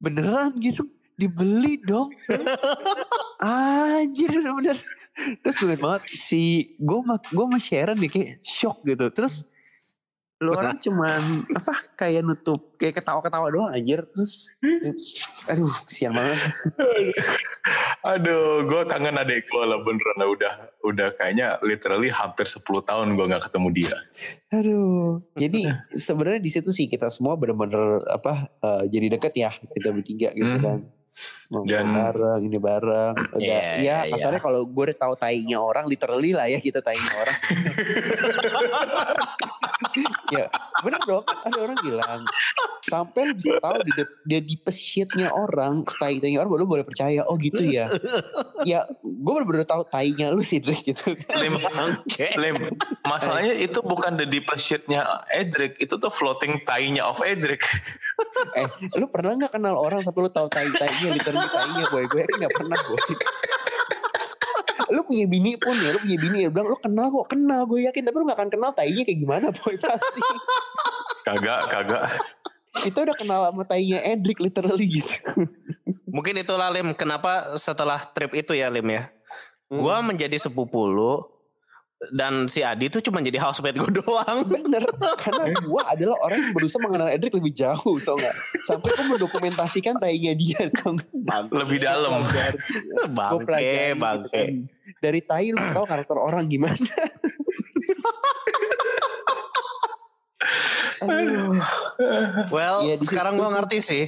[0.00, 2.08] beneran gitu dibeli dong.
[3.40, 4.78] Anjir bener-bener.
[5.44, 9.06] Terus gue banget si gue gue sama Sharon deh kayak shock gitu.
[9.12, 9.44] Terus
[10.40, 14.56] lu orang cuman apa kayak nutup kayak ketawa-ketawa doang anjir terus
[15.44, 16.40] aduh kesian banget
[18.00, 23.12] Aduh, gue kangen adek gue lah beneran lah udah udah kayaknya literally hampir 10 tahun
[23.12, 23.92] gue nggak ketemu dia.
[24.50, 25.20] Aduh.
[25.36, 30.32] Jadi sebenarnya di situ sih kita semua benar-benar apa eh, jadi deket ya kita bertiga
[30.32, 30.64] gitu Hmm.
[30.64, 30.80] kan.
[31.52, 33.14] Ngomong Dan- bareng, ini bareng.
[33.36, 34.12] Udah, Iya, ya iya, iya.
[34.16, 37.36] kasarnya kalau gue tahu tainya orang, literally lah ya kita tainya orang.
[40.30, 40.46] ya
[40.82, 42.20] bener dong kan ada orang bilang
[42.86, 43.92] sampai bisa tahu di
[44.26, 47.90] dia di pesitnya orang tai tainya orang baru boleh percaya oh gitu ya
[48.64, 51.12] ya gue bener-bener tahu tainya lu sih Drake gitu
[52.00, 52.26] Oke.
[52.36, 52.56] Lim,
[53.10, 57.64] masalahnya itu bukan the deepest shit-nya Edric, itu tuh floating tie-nya of Edric.
[58.56, 58.66] Eh,
[59.00, 62.04] lu pernah nggak kenal orang sampai lu tahu tai-tainya, literally tainya boy?
[62.10, 63.00] Gue nggak pernah boy.
[64.94, 67.80] lu punya bini pun ya, lu punya bini ya, bilang lu kenal kok, kenal gue
[67.86, 70.20] yakin, tapi lu gak akan kenal tainya kayak gimana boy pasti.
[71.26, 72.16] Kagak, kagak.
[72.82, 75.14] Itu udah kenal sama tainya Edric literally gitu.
[76.08, 79.12] Mungkin itulah Lim kenapa setelah trip itu ya Lim ya.
[79.68, 79.84] Hmm.
[79.84, 81.22] Gua menjadi sepupu lu
[82.08, 84.40] dan si Adi tuh cuma jadi housemate gue doang.
[84.42, 84.80] Bener,
[85.20, 88.32] karena gue adalah orang yang berusaha mengenal Edric lebih jauh, tau gak?
[88.58, 91.52] Sampai gue mendokumentasikan tainya dia, tau gak?
[91.52, 92.24] Lebih dalam.
[92.24, 94.32] Gue Bangke, pelajari gitu bangke.
[94.32, 94.48] kan.
[94.98, 96.80] Dari tai lu tahu karakter orang gimana.
[101.00, 101.56] Aduh.
[102.50, 103.54] Well, Iya, situ sekarang gua sih.
[103.56, 104.04] ngerti sih.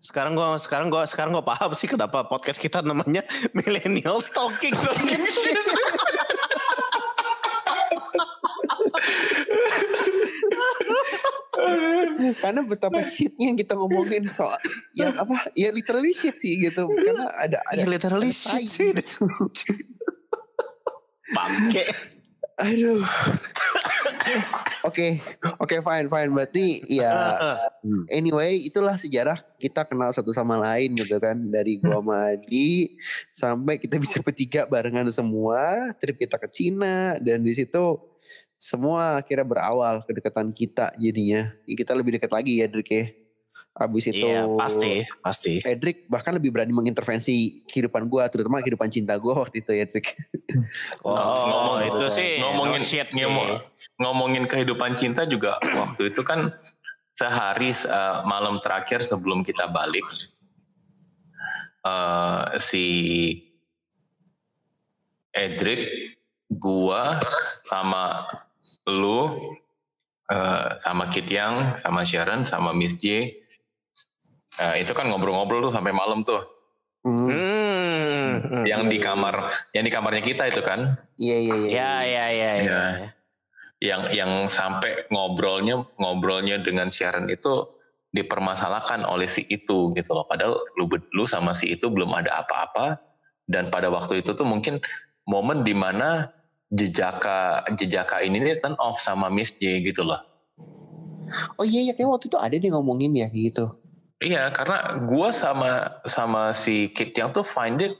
[0.00, 3.22] Sekarang gua sekarang gua sekarang gua paham sih kenapa podcast kita namanya
[3.56, 4.74] Millennial Stalking.
[12.42, 14.58] Karena betapa shitnya yang kita ngomongin soal
[14.94, 16.88] yang apa ya literally shit sih gitu.
[16.88, 18.90] Karena ada ada Ya literally ada shit sih.
[21.32, 21.84] Bangke.
[22.60, 23.02] aduh.
[24.82, 25.18] Oke
[25.58, 26.30] oke fine fine.
[26.30, 27.38] Berarti ya
[28.10, 31.38] anyway itulah sejarah kita kenal satu sama lain gitu kan.
[31.38, 32.98] Dari gua sama Adi
[33.30, 35.94] sampai kita bisa bertiga barengan semua.
[35.98, 38.11] Trip kita ke Cina dan di situ
[38.54, 43.04] semua akhirnya berawal kedekatan kita jadinya kita lebih dekat lagi ya Drik ya
[43.76, 45.52] abis itu Iya, pasti, pasti.
[45.60, 50.06] Edric bahkan lebih berani mengintervensi kehidupan gue, terutama kehidupan cinta gue waktu itu Edric.
[51.04, 53.24] Oh, ngomong itu sih ngomongin no shit sih.
[53.24, 53.60] ngomong-
[53.96, 56.52] ngomongin kehidupan cinta juga waktu itu kan
[57.12, 60.04] sehari eh, malam terakhir sebelum kita balik
[61.82, 62.84] eh, si
[65.30, 65.80] Edric
[66.58, 67.20] gua
[67.68, 68.20] sama
[68.88, 69.30] lu
[70.28, 73.30] eh, sama Kit Yang sama Sharon sama Miss J
[74.58, 76.42] eh, itu kan ngobrol-ngobrol tuh sampai malam tuh
[77.02, 81.66] Hmm, yang di kamar yang di kamarnya kita itu kan Iya iya iya.
[81.66, 82.52] Ya, ya, ya, ya.
[82.62, 82.82] Iya.
[83.82, 87.66] yang yang sampai ngobrolnya ngobrolnya dengan Sharon itu
[88.14, 93.02] dipermasalahkan oleh si itu gitu loh padahal lu lu sama si itu belum ada apa-apa
[93.50, 94.78] dan pada waktu itu tuh mungkin
[95.26, 96.30] momen di mana
[96.72, 100.18] jejaka jejaka ini nih turn off sama Miss J gitu loh.
[101.60, 103.66] Oh iya ya kayak waktu itu ada nih ngomongin ya kayak gitu.
[104.22, 107.98] Iya, karena gue sama sama si Kit yang tuh find it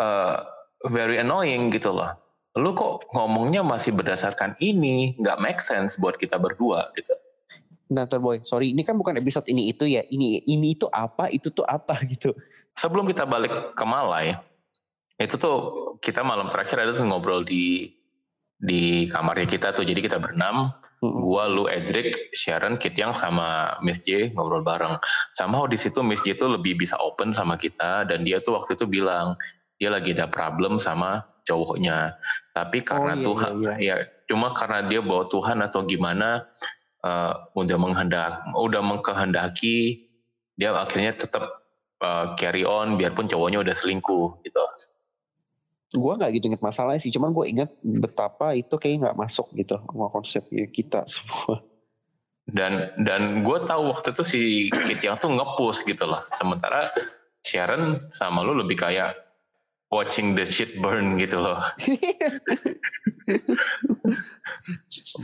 [0.00, 0.40] uh,
[0.88, 2.16] very annoying gitu loh.
[2.56, 7.12] Lu kok ngomongnya masih berdasarkan ini, nggak make sense buat kita berdua gitu.
[7.92, 10.00] Nah, boy, sorry, ini kan bukan episode ini itu ya.
[10.08, 12.32] Ini ini itu apa, itu tuh apa gitu.
[12.74, 14.40] Sebelum kita balik ke Malai,
[15.20, 15.58] itu tuh
[16.02, 17.90] kita malam terakhir ada tuh ngobrol di
[18.58, 19.84] di kamarnya kita tuh.
[19.84, 21.20] Jadi kita berenam, hmm.
[21.20, 24.98] gua, lu, Edric, Sharon, Kit yang sama Miss J ngobrol bareng.
[25.36, 28.74] Sama di situ Miss J tuh lebih bisa open sama kita dan dia tuh waktu
[28.74, 29.38] itu bilang
[29.78, 32.16] dia lagi ada problem sama cowoknya.
[32.56, 33.94] Tapi karena oh, iya, Tuhan, iya, iya.
[34.00, 36.48] ya cuma karena dia bawa Tuhan atau gimana,
[37.04, 40.08] uh, udah menghendak udah mengkehendaki
[40.56, 41.44] dia akhirnya tetap
[42.00, 44.64] uh, carry on biarpun cowoknya udah selingkuh gitu.
[45.94, 49.78] Gue nggak gitu inget masalah sih, cuman gue inget betapa itu kayak nggak masuk gitu
[49.78, 51.62] sama konsep kita semua.
[52.44, 56.20] Dan dan gue tahu waktu itu si Kit yang tuh ngepush gitu loh.
[56.34, 56.84] Sementara
[57.40, 59.16] Sharon sama lu lebih kayak
[59.88, 61.56] watching the shit burn gitu loh.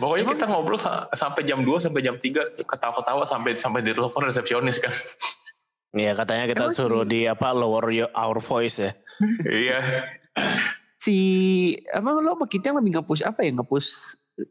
[0.00, 0.78] Pokoknya kita ngobrol
[1.12, 4.94] sampai jam 2 sampai jam 3 ketawa-ketawa sampai sampai di telepon resepsionis kan.
[5.90, 8.94] Iya katanya kita Emang suruh di apa lower your, our voice ya.
[9.42, 10.06] iya.
[11.04, 11.16] si
[11.92, 13.90] emang lo sama kita yang lebih ngepush apa ya ngepush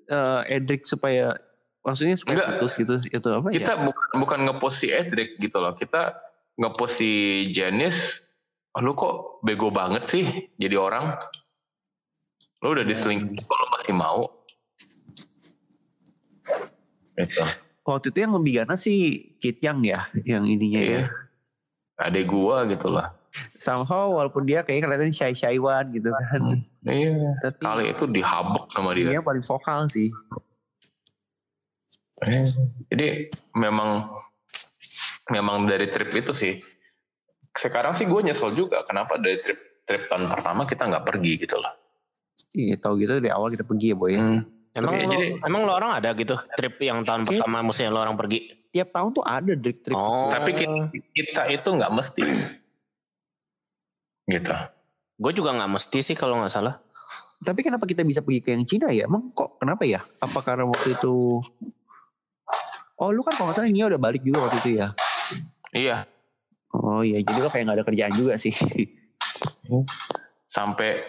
[0.09, 1.37] uh, Edric supaya
[1.85, 3.83] maksudnya supaya Enggak, putus gitu itu apa kita ya?
[3.85, 6.17] bukan bukan ngepush si Edric gitu loh kita
[6.57, 7.11] ngepush si
[7.53, 8.25] Janice
[8.79, 10.25] lu kok bego banget sih
[10.55, 11.19] jadi orang
[12.63, 14.19] lu udah diselingkuh kalau masih mau
[17.19, 17.43] itu.
[17.83, 18.99] Waktu itu yang lebih ganas sih
[19.41, 20.99] Kit Yang ya, yang ininya iya.
[21.03, 21.05] ya.
[21.99, 23.11] Adek gua gitu lah.
[23.45, 26.41] Somehow walaupun dia kayak kelihatan shy shy one gitu kan.
[26.41, 26.59] Hmm,
[26.89, 27.30] iya.
[27.45, 29.17] Tapi, Kali itu dihabuk sama dia.
[29.17, 30.09] Iya paling vokal sih.
[32.25, 32.43] Eh,
[32.91, 33.95] jadi memang
[35.32, 36.59] memang dari trip itu sih.
[37.53, 41.55] Sekarang sih gue nyesel juga kenapa dari trip trip tahun pertama kita nggak pergi gitu
[41.57, 41.73] loh.
[42.53, 44.13] Iya tahu gitu dari awal kita pergi ya boy.
[44.17, 44.41] Hmm.
[44.69, 47.41] Emang lo, jadi, emang lo orang ada gitu trip yang tahun iya.
[47.41, 48.69] pertama musim lo orang pergi?
[48.69, 49.97] Tiap tahun tuh ada trip trip.
[49.97, 50.30] Oh.
[50.30, 52.23] Tapi kita, kita itu nggak mesti.
[54.30, 54.53] Gitu.
[55.19, 56.80] Gue juga nggak mesti sih kalau nggak salah.
[57.39, 59.07] Tapi kenapa kita bisa pergi ke yang Cina ya?
[59.07, 59.99] Emang kok kenapa ya?
[60.19, 61.39] Apa karena waktu itu
[62.99, 64.88] Oh lu kan kalau nggak salah ini udah balik juga waktu itu ya?
[65.71, 65.97] Iya.
[66.75, 68.51] Oh iya, jadi lo kayak nggak ada kerjaan juga sih.
[70.51, 70.99] Sampai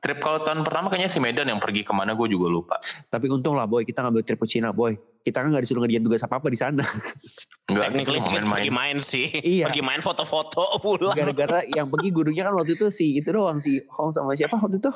[0.00, 2.76] Trip kalau tahun pertama kayaknya si Medan yang pergi ke mana gue juga lupa.
[3.08, 4.96] Tapi untung lah boy kita ngambil trip ke Cina boy.
[5.26, 6.86] Kita kan gak disuruh ngerjain tugas apa-apa di sana.
[7.70, 9.26] Enggak, Technically sih main, pergi main sih.
[9.42, 9.66] Iya.
[9.66, 11.18] Pergi main foto-foto pulang.
[11.18, 14.78] Gara-gara yang pergi gurunya kan waktu itu si itu doang si Hong sama siapa waktu
[14.78, 14.92] itu?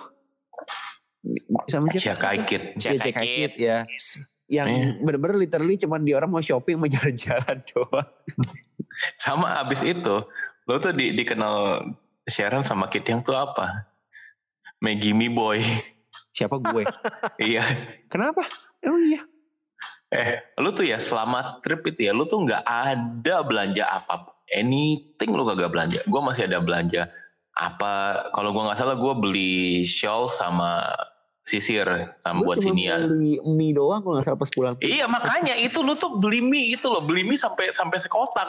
[1.67, 2.31] Sama siapa?
[2.47, 3.83] Cek Cek Aikit ya.
[4.51, 4.91] Yang eh.
[5.03, 8.11] bener-bener literally cuman di orang mau shopping mau jalan-jalan doang.
[9.17, 10.29] sama abis itu
[10.69, 11.81] lo tuh di, dikenal
[12.29, 13.90] Sharon sama Kit yang tuh apa?
[14.81, 15.61] Maggie Me Boy.
[16.33, 16.85] Siapa gue?
[17.53, 17.63] iya.
[18.09, 18.43] Kenapa?
[18.81, 19.21] Emang iya?
[20.11, 25.31] Eh, lu tuh ya selama trip itu ya, lu tuh nggak ada belanja apa anything
[25.31, 26.03] lu kagak belanja.
[26.09, 27.07] Gue masih ada belanja
[27.55, 28.27] apa?
[28.35, 30.83] Kalau gue nggak salah gue beli shawl sama
[31.41, 31.87] sisir
[32.21, 33.01] sama gua buat sini ya.
[33.01, 34.75] beli mie doang kalau nggak salah pas pulang.
[34.79, 38.49] Iya makanya itu lu tuh beli mie itu loh, beli mie sampai sampai sekotak.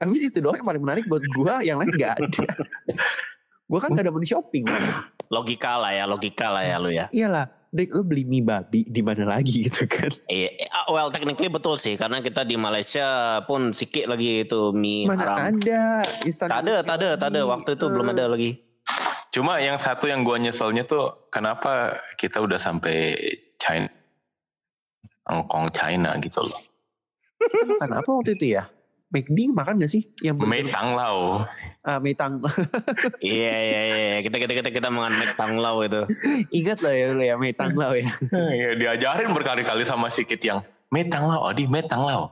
[0.00, 2.46] Habis itu doang yang paling menarik buat gue, yang lain nggak ada.
[3.70, 4.66] Gue kan gak ada money shopping.
[5.34, 7.06] logika lah ya, logika lah ya lu ya.
[7.14, 10.10] Iyalah, Dek, lu beli mie babi di mana lagi gitu kan?
[10.26, 15.06] Iya, uh, well technically betul sih karena kita di Malaysia pun sikit lagi itu mie
[15.06, 15.54] Mana haram.
[15.54, 16.02] ada?
[16.26, 17.40] Instan tak ada, tak ada, tak ada.
[17.46, 17.90] Waktu itu uh.
[17.94, 18.58] belum ada lagi.
[19.30, 23.14] Cuma yang satu yang gua nyeselnya tuh kenapa kita udah sampai
[23.54, 23.86] China,
[25.30, 26.60] Hong Kong China gitu loh.
[27.78, 28.66] Kenapa waktu itu ya?
[29.10, 30.06] McD makan gak sih?
[30.22, 31.42] Yang Mei Tang Lao.
[31.82, 32.38] Ah, Mei Tang.
[33.18, 34.18] Iya, iya, iya.
[34.22, 36.06] Kita, kita, kita, kita makan Mei Tang Lao itu.
[36.54, 38.06] Ingat lah ya, ya Mei Tang Lao ya.
[38.56, 40.62] Iya, diajarin berkali-kali sama si Kit yang
[40.94, 42.30] Mei Tang Lao, Adi Mei Tang Lao.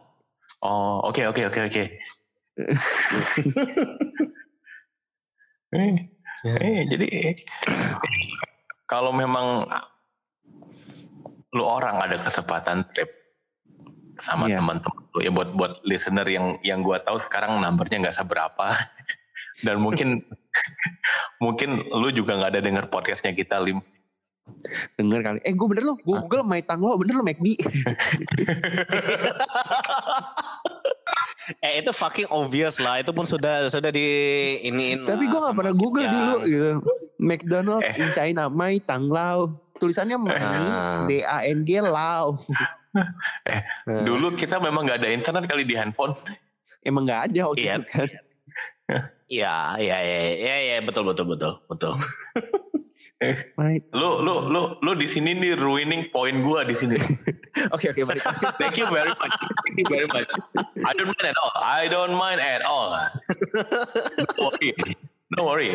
[0.62, 1.85] Oh, oke, okay, oke, okay, oke, okay, oke.
[5.79, 6.11] eh,
[6.43, 7.39] eh, jadi
[8.87, 9.66] kalau memang
[11.55, 13.18] lu orang ada kesempatan trip
[14.19, 14.59] sama yeah.
[14.59, 18.75] teman-teman lu ya buat buat listener yang yang gua tahu sekarang numbernya nggak seberapa
[19.66, 20.23] dan mungkin
[21.45, 23.79] mungkin lu juga nggak ada denger podcastnya kita lim
[24.97, 27.53] denger kali eh gue bener lo gue google my tang lo bener lo McD
[31.64, 34.09] eh itu fucking obvious lah itu pun sudah sudah di
[34.64, 36.81] ini tapi gue nggak pernah google dulu gitu
[37.19, 37.99] McDonald's Eh.
[37.99, 39.51] in China, Mai Tang Lao.
[39.79, 41.03] Tulisannya Mai, Ah.
[41.07, 42.39] D A N G Lao.
[43.45, 46.16] Eh, Nah, Dulu kita memang nggak ada internet kali di handphone.
[46.80, 47.74] emang nggak ada waktu Iya.
[47.74, 48.09] itu kan.
[49.28, 51.93] Iya, iya, iya, iya, iya, betul, betul, betul, betul.
[53.59, 53.82] Mai.
[53.91, 56.95] Lu lu lu lu di sini nih ruining poin gua di sini.
[57.74, 58.22] Oke oke balik.
[58.62, 59.34] Thank you very much.
[59.66, 60.30] Thank you very much.
[60.78, 61.53] I don't mind at all.
[61.59, 62.95] I don't mind at all.
[64.30, 64.70] Don't worry.
[65.28, 65.70] Don't worry.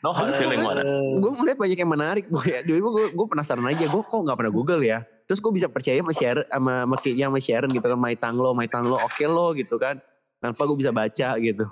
[0.00, 0.80] No hard feeling mana.
[1.14, 2.64] gue ngeliat banyak yang menarik gue ya.
[2.64, 3.84] Dulu gue gue penasaran aja.
[3.86, 5.04] Gue kok nggak pernah Google ya.
[5.32, 7.96] Terus gue bisa percaya sama Sharon sama sama kayaknya sama Sharon gitu kan.
[7.96, 9.96] Mai Tang Lo, Mai Tang Lo, oke lo gitu kan.
[10.44, 11.64] Tanpa gue bisa baca gitu.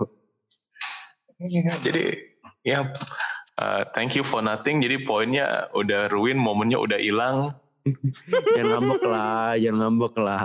[1.84, 2.04] Jadi
[2.64, 2.88] ya
[3.60, 4.80] uh, thank you for nothing.
[4.80, 7.52] Jadi poinnya udah ruin, momennya udah hilang.
[8.56, 10.40] Jangan ngambek lah, jangan ngambek lah.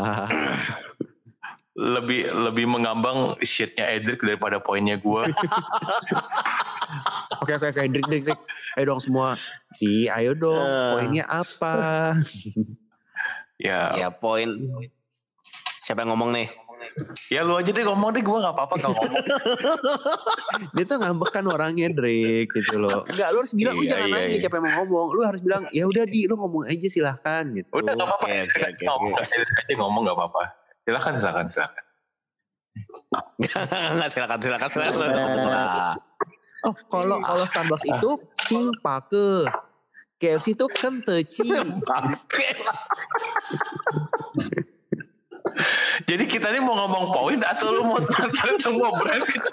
[1.71, 5.23] Lebih lebih mengambang shitnya Edric daripada poinnya gua.
[7.43, 8.39] Oke oke oke, Drik Drik.
[8.79, 9.35] Ayo dong semua.
[9.75, 10.55] Di, ayo dong.
[10.55, 10.91] Eh.
[10.95, 11.75] Poinnya apa?
[13.59, 14.49] ya, Ya poin.
[15.85, 16.47] Siapa yang ngomong nih?
[17.33, 18.23] ya lu aja deh ngomong deh.
[18.23, 19.23] Gua nggak apa-apa kalau ngomong.
[20.75, 23.03] Dia tuh ngambek kan orangnya Drik gitu loh.
[23.09, 24.41] Enggak, lu harus bilang lu Iya, jangan iya, nanya iya.
[24.41, 25.07] Siapa yang mau ngomong.
[25.11, 27.69] Lu harus bilang, ya udah di, lu ngomong aja silahkan gitu.
[27.73, 28.25] Udah nggak apa-apa.
[28.25, 29.23] Oke, oke, oke, ngomong oke.
[29.59, 30.43] aja ngomong nggak apa-apa.
[30.85, 31.83] Silakan silakan silakan.
[33.95, 35.07] Nggak silakan, silakan, silakan.
[35.15, 35.95] Ngomong lah.
[36.67, 38.09] Oh, kalau kalau Starbucks itu
[38.49, 39.47] sing pake.
[40.15, 41.43] KFC itu kan teci.
[46.09, 49.51] Jadi kita ini mau ngomong poin atau lu mau transfer semua brand itu?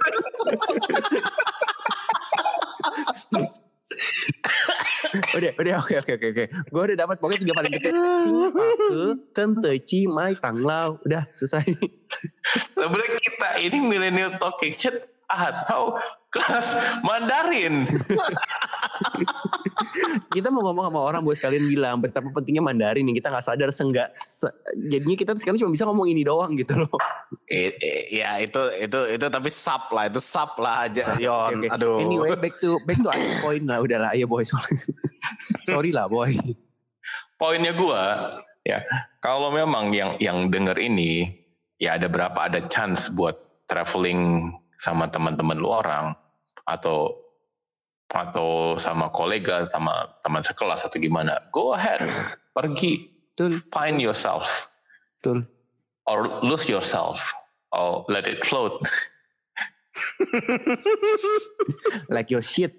[5.36, 6.44] udah, udah, oke, oke, oke, oke.
[6.72, 7.90] Gue udah dapat pokoknya tiga paling gede.
[7.92, 8.96] Pake,
[9.36, 9.50] kan
[10.10, 10.98] mai tanglau.
[11.04, 11.66] Udah, selesai.
[12.74, 14.96] Sebenarnya kita ini millennial talk kitchen
[15.28, 15.96] atau
[16.32, 16.68] kelas
[17.04, 17.84] Mandarin.
[20.32, 23.20] kita mau ngomong sama orang buat sekalian bilang betapa pentingnya Mandarin nih.
[23.20, 24.08] Kita nggak sadar senggak.
[24.16, 24.48] Se,
[24.88, 26.92] jadinya kita sekarang cuma bisa ngomong ini doang gitu loh.
[27.46, 31.68] I- i- ya itu itu itu tapi sub lah itu sub lah aja Yon Oke,
[31.68, 31.74] oke.
[31.76, 33.08] aduh Anyway, back to back to
[33.40, 33.78] point lah.
[33.78, 34.42] Udah lah, ayo boy.
[34.42, 34.76] Sorry,
[35.68, 36.32] sorry lah boy.
[37.36, 38.78] Poinnya gua ya
[39.18, 41.26] kalau memang yang yang denger ini
[41.76, 43.34] ya ada berapa ada chance buat
[43.66, 46.10] traveling sama teman-teman lu orang
[46.66, 47.14] atau
[48.10, 52.02] atau sama kolega sama teman sekelas atau gimana go ahead
[52.56, 54.68] pergi Betul, find yourself.
[55.16, 55.48] Betul.
[56.04, 57.32] or lose yourself
[57.70, 58.82] or let it float.
[62.12, 62.76] Like your shit.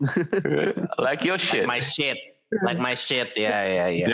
[0.99, 1.65] like your shit.
[1.65, 2.19] My shit.
[2.61, 3.33] Like my shit.
[3.33, 4.13] Ya ya ya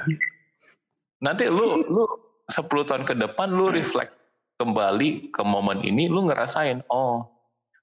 [1.19, 2.03] nanti lu lu
[2.47, 4.15] 10 tahun ke depan lu reflect
[4.59, 7.27] kembali ke momen ini lu ngerasain oh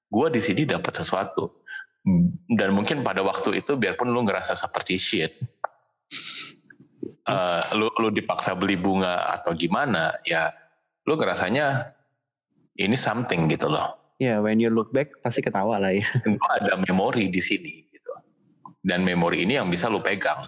[0.07, 1.63] gua di sini dapat sesuatu
[2.47, 5.31] dan mungkin pada waktu itu biarpun lu ngerasa seperti shit
[7.27, 10.55] eh, lu lu dipaksa beli bunga atau gimana ya
[11.03, 11.91] lu ngerasanya
[12.79, 16.01] ini something gitu loh Ya, when you look back pasti ketawa lah ya.
[16.25, 18.11] gua ada memori di sini gitu.
[18.81, 20.41] Dan memori ini yang bisa lu pegang.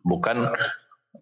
[0.00, 0.48] Bukan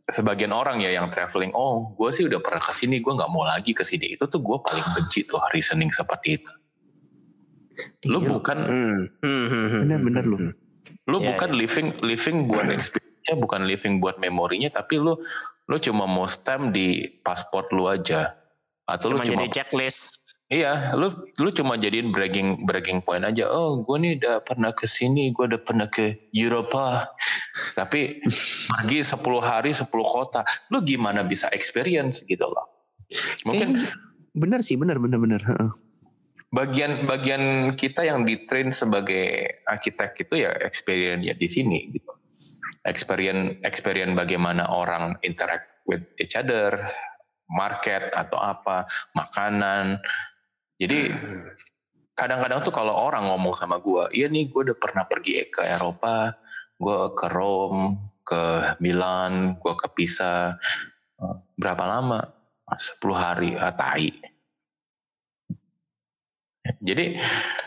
[0.06, 3.42] sebagian orang ya yang traveling, oh gue sih udah pernah ke sini, gue nggak mau
[3.42, 4.14] lagi ke sini.
[4.14, 6.52] Itu tuh gue paling benci tuh reasoning seperti itu.
[8.08, 10.38] Lu Iya, bukan Hmm, hmm, hmm, hmm, Bener-bener hmm, lu.
[11.06, 15.18] lu Ya, bukan living living buat experience bukan living buat memorinya, tapi lu
[15.66, 18.38] lu cuma mau stamp di paspor lu aja.
[18.86, 21.10] Atau cuma lu cuma jadi checklist Iya, lu
[21.42, 23.50] lu cuma jadiin bragging bragging point aja.
[23.50, 27.02] Oh, gue nih udah pernah ke sini, gue udah pernah ke Eropa.
[27.74, 28.22] Tapi
[28.70, 30.46] pergi 10 hari 10 kota.
[30.70, 32.62] Lu gimana bisa experience gitu loh.
[33.42, 33.90] Mungkin Kayaknya
[34.38, 35.42] bener sih, bener, bener, bener.
[36.46, 36.54] Heeh.
[36.54, 37.44] bagian bagian
[37.74, 42.12] kita yang ditrain sebagai arsitek itu ya experience ya di sini gitu.
[42.86, 46.70] Experience experience bagaimana orang interact with each other,
[47.50, 49.98] market atau apa, makanan.
[50.78, 51.10] Jadi
[52.16, 56.36] kadang-kadang tuh kalau orang ngomong sama gua, iya nih gue udah pernah pergi ke Eropa,
[56.76, 58.42] gue ke Rome, ke
[58.82, 60.56] Milan, gue ke Pisa.
[61.20, 62.20] Eh, Berapa lama?
[62.66, 64.10] 10 hari, ah, tai.
[66.88, 67.18] Jadi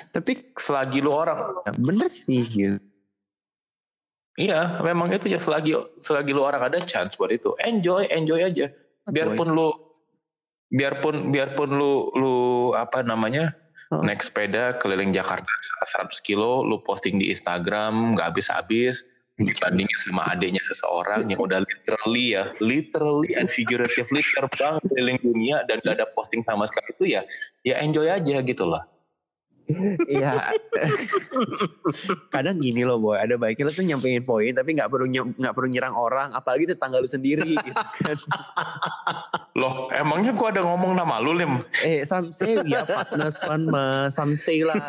[0.10, 2.82] Tapi selagi lu orang bener sih gitu.
[4.40, 7.54] Iya, memang itu ya selagi selagi lu orang ada chance buat itu.
[7.62, 8.74] Enjoy, enjoy aja.
[9.06, 9.70] Biarpun lu
[10.74, 12.36] biarpun biarpun lu lu
[12.74, 13.54] apa namanya?
[13.90, 14.06] Oh.
[14.06, 15.50] naik sepeda keliling Jakarta
[15.82, 19.02] 100 kilo, lu posting di Instagram nggak habis-habis
[19.40, 25.80] dibandingin sama adiknya seseorang yang udah literally ya, literally and figuratively terbang keliling dunia dan
[25.80, 27.22] gak ada posting sama sekali itu ya,
[27.64, 28.84] ya enjoy aja gitu loh.
[30.10, 30.34] Iya.
[32.34, 35.70] Kadang gini loh boy, ada baiknya lo tuh nyampein poin tapi nggak perlu nggak perlu
[35.70, 38.18] nyerang orang, apalagi tetangga lu sendiri gitu kan.
[39.54, 41.62] Loh, emangnya gua ada ngomong nama lu, Lim?
[41.86, 44.82] eh, some say we are partners fun mah, some say lah.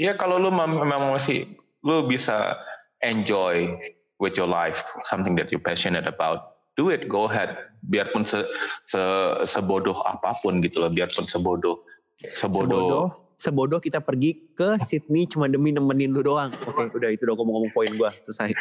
[0.00, 1.44] Ya kalau lu mem- memang masih
[1.84, 2.56] lu bisa
[3.04, 3.68] enjoy
[4.16, 8.40] with your life something that you passionate about do it go ahead biarpun se,
[8.88, 9.00] se
[9.44, 11.84] sebodoh apa pun gitu loh biarpun sebodoh
[12.20, 13.04] Sebodoh, sebodoh,
[13.40, 16.52] sebodoh kita pergi ke Sydney cuma demi nemenin lu doang.
[16.68, 18.52] Oke, udah itu udah ngomong-ngomong poin gua, selesai.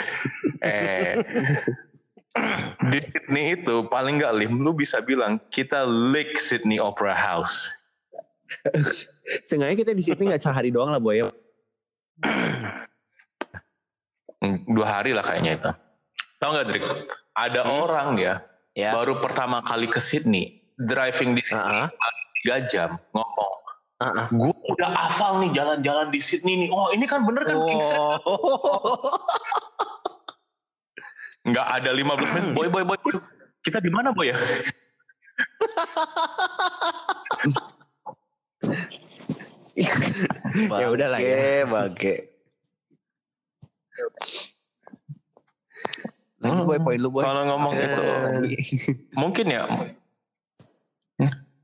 [0.64, 1.20] eh
[2.88, 7.68] di Sydney itu paling nggak lim lu bisa bilang kita lick Sydney Opera House
[9.44, 11.22] Seenggaknya kita di Sydney nggak sehari doang lah boy.
[14.40, 15.72] Hmm, dua hari lah kayaknya itu
[16.36, 16.84] tau nggak Drik
[17.34, 18.96] ada orang ya Ya.
[18.96, 21.92] baru pertama kali ke Sydney driving di Sydney Ah,
[22.40, 23.60] tiga jam ngomong
[24.00, 27.68] Ah, gue udah hafal nih jalan-jalan di Sydney nih oh ini kan bener kan Oh.
[31.44, 33.20] nggak ada 15 menit boy boy boy boy.
[33.60, 34.38] kita di mana boy ya
[40.82, 41.64] Ya udahlah ya.
[41.66, 42.16] Bangke.
[46.40, 47.24] Lanjut boy, poin lu boy.
[47.24, 48.04] kalau ngomong itu
[49.20, 49.68] mungkin ya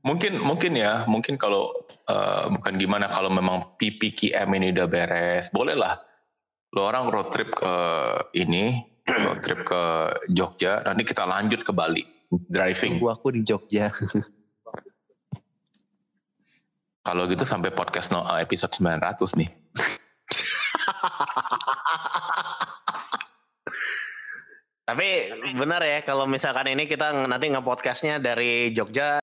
[0.04, 1.72] mungkin mungkin ya mungkin kalau
[2.06, 5.98] eh, bukan gimana kalau memang PPKM ini udah beres bolehlah
[6.76, 7.74] lo orang road trip ke
[8.38, 9.82] ini road trip ke
[10.30, 13.90] Jogja nanti kita lanjut ke Bali driving Tunggu aku di Jogja.
[17.06, 19.50] Kalau gitu sampai podcast no, episode 900 nih
[24.86, 25.08] Tapi
[25.58, 29.18] benar ya kalau misalkan ini kita nanti nge-podcastnya dari Jogja.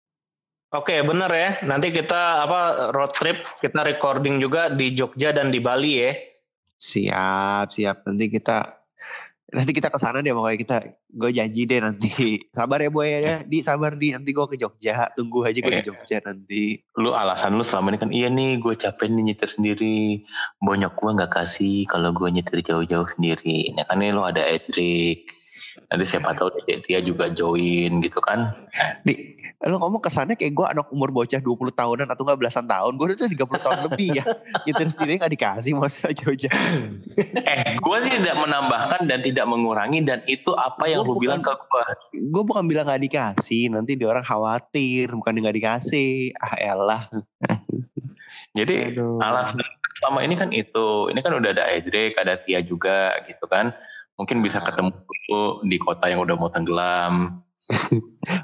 [0.76, 1.64] Oke benar ya.
[1.64, 6.12] Nanti kita apa road trip kita recording juga di Jogja dan di Bali ya.
[6.76, 8.04] Siap, siap.
[8.04, 8.83] Nanti kita
[9.54, 10.78] nanti kita ke sana deh pokoknya kita
[11.14, 12.10] gue janji deh nanti.
[12.58, 13.46] Sabar ya boy ya.
[13.46, 14.12] Di sabar di.
[14.12, 15.14] Nanti gue ke Jogja.
[15.14, 15.88] Tunggu aja gue di Iya.
[15.94, 16.82] Jogja nanti.
[16.98, 20.26] Lu alasan lu selama ini kan iya nih gue capek nih nyetir sendiri.
[20.60, 23.72] Banyak gue nggak kasih kalau gue nyetir jauh-jauh sendiri.
[23.78, 25.30] Nah kan ini lu ada Edric
[25.90, 28.54] nanti siapa tahu Dek Tia juga join gitu kan.
[29.06, 33.00] Di lo ngomong kesannya kayak gue anak umur bocah 20 tahunan atau enggak belasan tahun.
[33.00, 34.24] Gue udah 30 tahun lebih ya.
[34.68, 36.52] Nyetir sendiri gak dikasih masa Jogja
[37.44, 41.42] eh gue tidak menambahkan dan tidak mengurangi dan itu apa yang Gua lu bukan- bilang
[41.42, 41.84] ke gue
[42.28, 43.72] gue bukan bilang gak dikasih.
[43.72, 46.36] Nanti dia orang khawatir bukan gak dikasih.
[46.36, 47.04] Ah elah.
[48.54, 49.18] Jadi Aduh.
[49.18, 49.64] alasan
[49.96, 51.08] selama ini kan itu.
[51.08, 53.72] Ini kan udah ada Edric ada Tia juga gitu kan.
[54.14, 57.42] Mungkin bisa ketemu dulu di kota yang udah mau tenggelam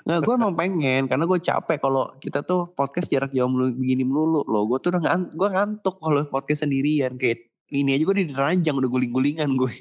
[0.07, 4.03] Nggak, gue emang pengen karena gue capek kalau kita tuh podcast jarak jauh melulu, begini
[4.03, 4.63] melulu loh.
[4.65, 8.75] Gue tuh udah ngan, gue ngantuk kalau podcast sendirian kayak ini aja gue di ranjang
[8.75, 9.73] udah guling-gulingan gue.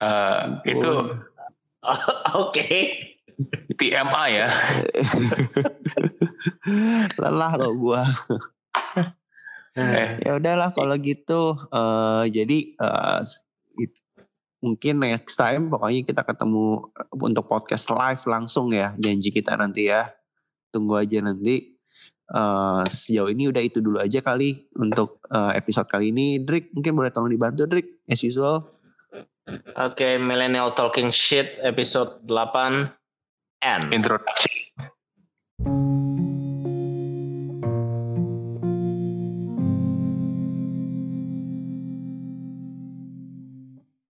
[0.00, 0.92] Eh, itu
[2.42, 2.70] Oke.
[3.74, 4.46] TMA ya
[7.20, 8.02] Lelah loh gue.
[9.74, 11.58] eh Ya udahlah kalau gitu.
[11.70, 13.42] eh jadi it-
[14.64, 20.08] mungkin next time pokoknya kita ketemu untuk podcast live langsung ya janji kita nanti ya.
[20.72, 21.76] Tunggu aja nanti.
[22.24, 26.40] Eh sejauh ini udah itu dulu aja kali untuk eh, episode kali ini.
[26.40, 28.64] Drik mungkin boleh tolong dibantu Drik as usual.
[29.76, 32.88] Oke, Millennial Talking Shit episode 8
[33.60, 33.92] N.
[33.92, 34.64] introduction